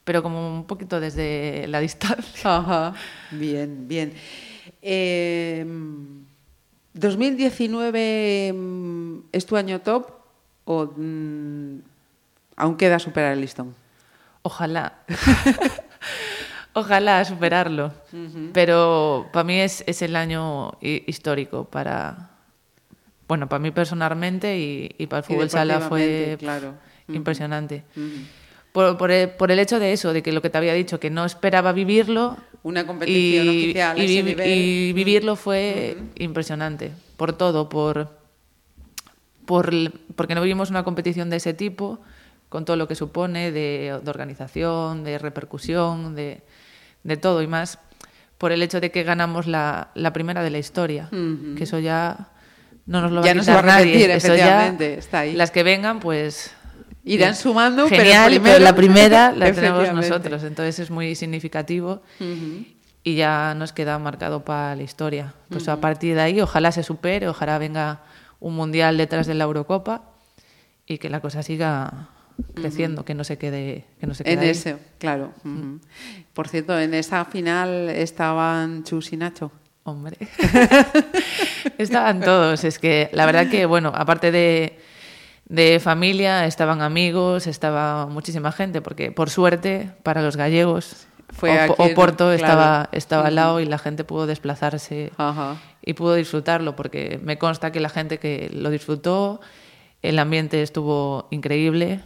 [0.03, 2.57] pero como un poquito desde la distancia.
[2.57, 2.93] Ajá.
[3.31, 4.13] Bien, bien.
[4.81, 5.65] Eh,
[6.93, 10.11] 2019 mm, es tu año top
[10.65, 11.79] o mm,
[12.57, 13.75] aún queda superar el listón.
[14.43, 14.93] Ojalá.
[16.73, 17.91] Ojalá superarlo.
[18.53, 22.29] Pero para mí es, es el año hi- histórico para.
[23.27, 26.73] Bueno, para mí personalmente y, y para el fútbol sala fue claro.
[27.17, 27.83] Impresionante.
[28.71, 31.09] Por el, por el hecho de eso, de que lo que te había dicho, que
[31.09, 32.37] no esperaba vivirlo.
[32.63, 34.49] Una competición y, oficial y ese vi- nivel.
[34.49, 36.91] y vivirlo fue impresionante.
[37.17, 38.09] Por todo, por,
[39.45, 39.71] por,
[40.15, 41.99] porque no vivimos una competición de ese tipo,
[42.49, 46.41] con todo lo que supone de, de organización, de repercusión, de,
[47.03, 47.79] de todo y más,
[48.37, 51.09] por el hecho de que ganamos la, la primera de la historia,
[51.57, 52.29] que eso ya
[52.85, 54.15] no nos lo va Ya a no se quitar va a repetir, nadie.
[54.17, 55.33] Eso ya, efectivamente, está ahí.
[55.33, 56.53] Las que vengan, pues
[57.03, 62.65] Irán sumando, pero Genial, primero- la primera la tenemos nosotros, entonces es muy significativo Ujú.
[63.03, 65.33] y ya nos queda marcado para la historia.
[65.49, 65.81] Pues a Ujú.
[65.81, 68.01] partir de ahí, ojalá se supere, ojalá venga
[68.39, 70.03] un mundial detrás de la Eurocopa
[70.85, 72.09] y que la cosa siga
[72.55, 74.49] creciendo, que no se quede, que no se quede En ahí.
[74.49, 75.31] ese, claro.
[75.43, 75.79] Ujú.
[76.33, 79.51] Por cierto, en esa final estaban Chus y Nacho.
[79.83, 80.15] Hombre.
[81.77, 82.63] Estaban todos.
[82.63, 84.79] Es que la verdad que, bueno, aparte de,
[85.51, 91.71] de familia, estaban amigos, estaba muchísima gente, porque por suerte, para los gallegos, Fue en-
[91.71, 92.33] Oporto claro.
[92.35, 95.57] estaba, estaba al lado y la gente pudo desplazarse Ajá.
[95.81, 99.41] y pudo disfrutarlo, porque me consta que la gente que lo disfrutó,
[100.01, 101.99] el ambiente estuvo increíble,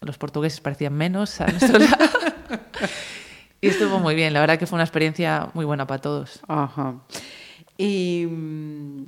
[0.00, 1.96] los portugueses parecían menos a nuestro lado.
[3.60, 6.40] Y estuvo muy bien, la verdad que fue una experiencia muy buena para todos.
[6.48, 6.94] Ajá.
[7.78, 9.02] Y mm,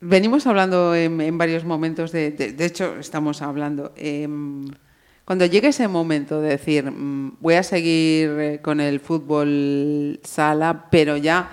[0.00, 4.66] venimos hablando en, varios momentos de, de, de hecho estamos hablando em,
[5.24, 10.86] cuando llegue ese momento de decir mm, voy a seguir eh, con el fútbol sala,
[10.90, 11.50] pero ya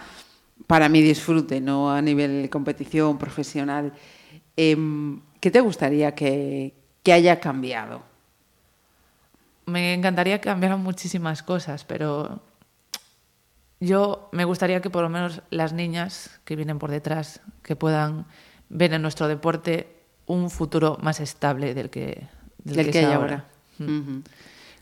[0.65, 3.91] para mi disfrute, no a nivel competición profesional,
[4.55, 6.73] em, ¿qué te gustaría que,
[7.03, 8.03] que haya cambiado?
[9.65, 12.41] Me encantaría que cambiaran muchísimas cosas, pero
[13.79, 18.25] yo me gustaría que por lo menos las niñas que vienen por detrás, que puedan
[18.69, 19.95] ver en nuestro deporte
[20.25, 22.27] un futuro más estable del que,
[22.63, 23.45] del Del que hay ahora.
[23.79, 23.91] ahora.
[23.93, 24.23] Mm.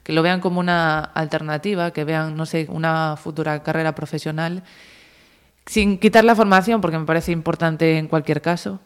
[0.04, 4.64] Que lo vean como una alternativa, que vean, no sé, una futura carrera profesional,
[5.66, 8.82] sin quitar la formación, porque me parece importante en cualquier caso,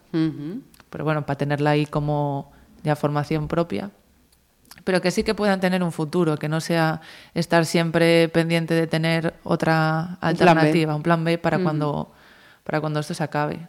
[0.90, 2.52] pero bueno, para tenerla ahí como
[2.84, 3.90] ya formación propia.
[4.88, 7.02] Pero que sí que puedan tener un futuro, que no sea
[7.34, 10.26] estar siempre pendiente de tener otra plan B.
[10.28, 12.10] alternativa, un plan B, para, cuando,
[12.64, 13.68] para cuando esto se acabe.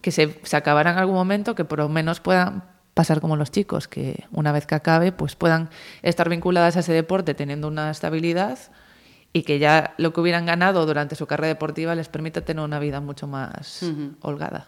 [0.00, 2.62] Que se, se acabará en algún momento, que por lo menos puedan
[2.94, 5.68] pasar como los chicos, que una vez que acabe, pues puedan
[6.02, 8.56] estar vinculadas a ese deporte teniendo una estabilidad
[9.32, 12.78] y que ya lo que hubieran ganado durante su carrera deportiva les permita tener una
[12.78, 13.84] vida mucho más
[14.20, 14.66] holgada.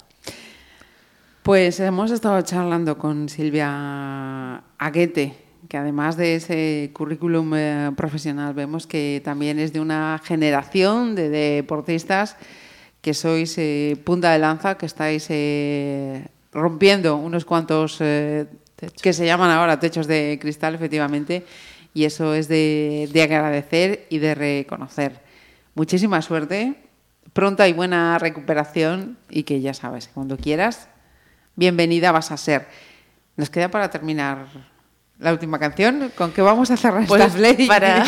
[1.44, 8.86] Pues hemos estado charlando con Silvia Aguete, que además de ese currículum eh, profesional, vemos
[8.86, 12.36] que también es de una generación de deportistas
[13.01, 19.51] que sois eh, punta de lanza, que estáis eh, rompiendo unos cuantos que se llaman
[19.51, 21.44] ahora techos de cristal, efectivamente,
[21.94, 25.20] y eso es de, de agradecer y de reconocer.
[25.74, 26.74] Muchísima suerte,
[27.32, 30.89] pronta y buena recuperación y que ya sabes, cuando quieras,
[31.56, 32.68] bienvenida vas a ser.
[33.36, 34.47] Nos queda para terminar
[35.19, 36.12] la última canción.
[36.16, 37.66] ¿Con qué vamos a cerrar Pues esta play?
[37.66, 38.05] para,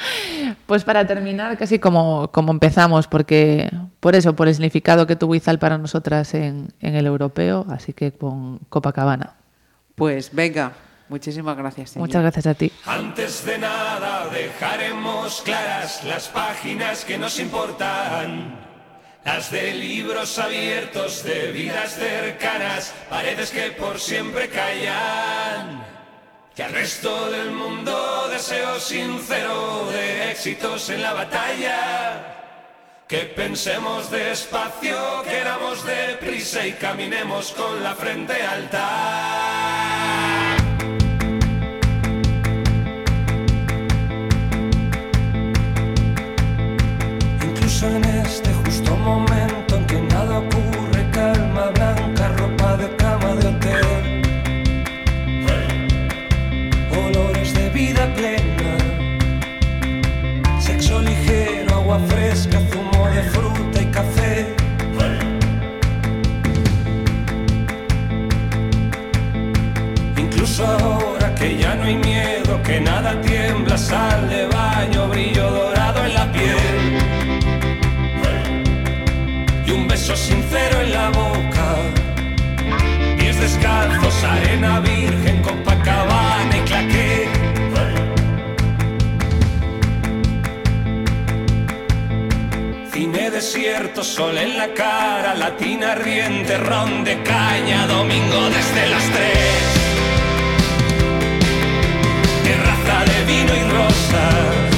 [0.66, 3.70] pues para terminar, casi como, como empezamos, porque
[4.00, 7.92] por eso, por el significado que tuvo Izal para nosotras en, en el europeo, así
[7.92, 9.34] que con Copacabana.
[9.94, 10.72] Pues venga,
[11.08, 11.90] muchísimas gracias.
[11.90, 12.08] señor.
[12.08, 12.72] Muchas gracias a ti.
[12.86, 18.68] Antes de nada dejaremos claras las páginas que nos importan.
[19.22, 25.89] Las de libros abiertos, de vidas cercanas, paredes que por siempre callan.
[26.60, 32.36] Que al resto del mundo deseo sincero de éxitos en la batalla.
[33.08, 38.88] Que pensemos despacio, queramos deprisa y caminemos con la frente alta.
[47.42, 48.09] Incluso en
[62.30, 62.69] agua
[93.52, 99.62] desierto, sol en la cara, latina ardiente, ron de caña, domingo desde las tres.
[102.44, 104.69] Terraza de vino y rosas.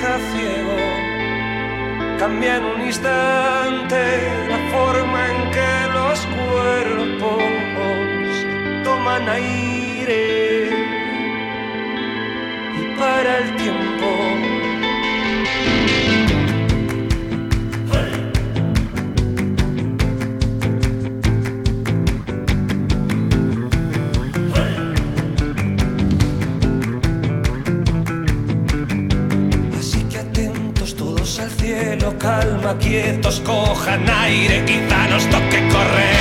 [0.00, 0.76] Deja ciego.
[2.18, 4.02] Cambia en un instante
[4.48, 7.42] la forma en que los cuerpos
[8.84, 10.70] toman aire
[12.80, 13.89] y para el tiempo.
[32.78, 36.19] Quietos, cojan aire, quizá nos toque correr.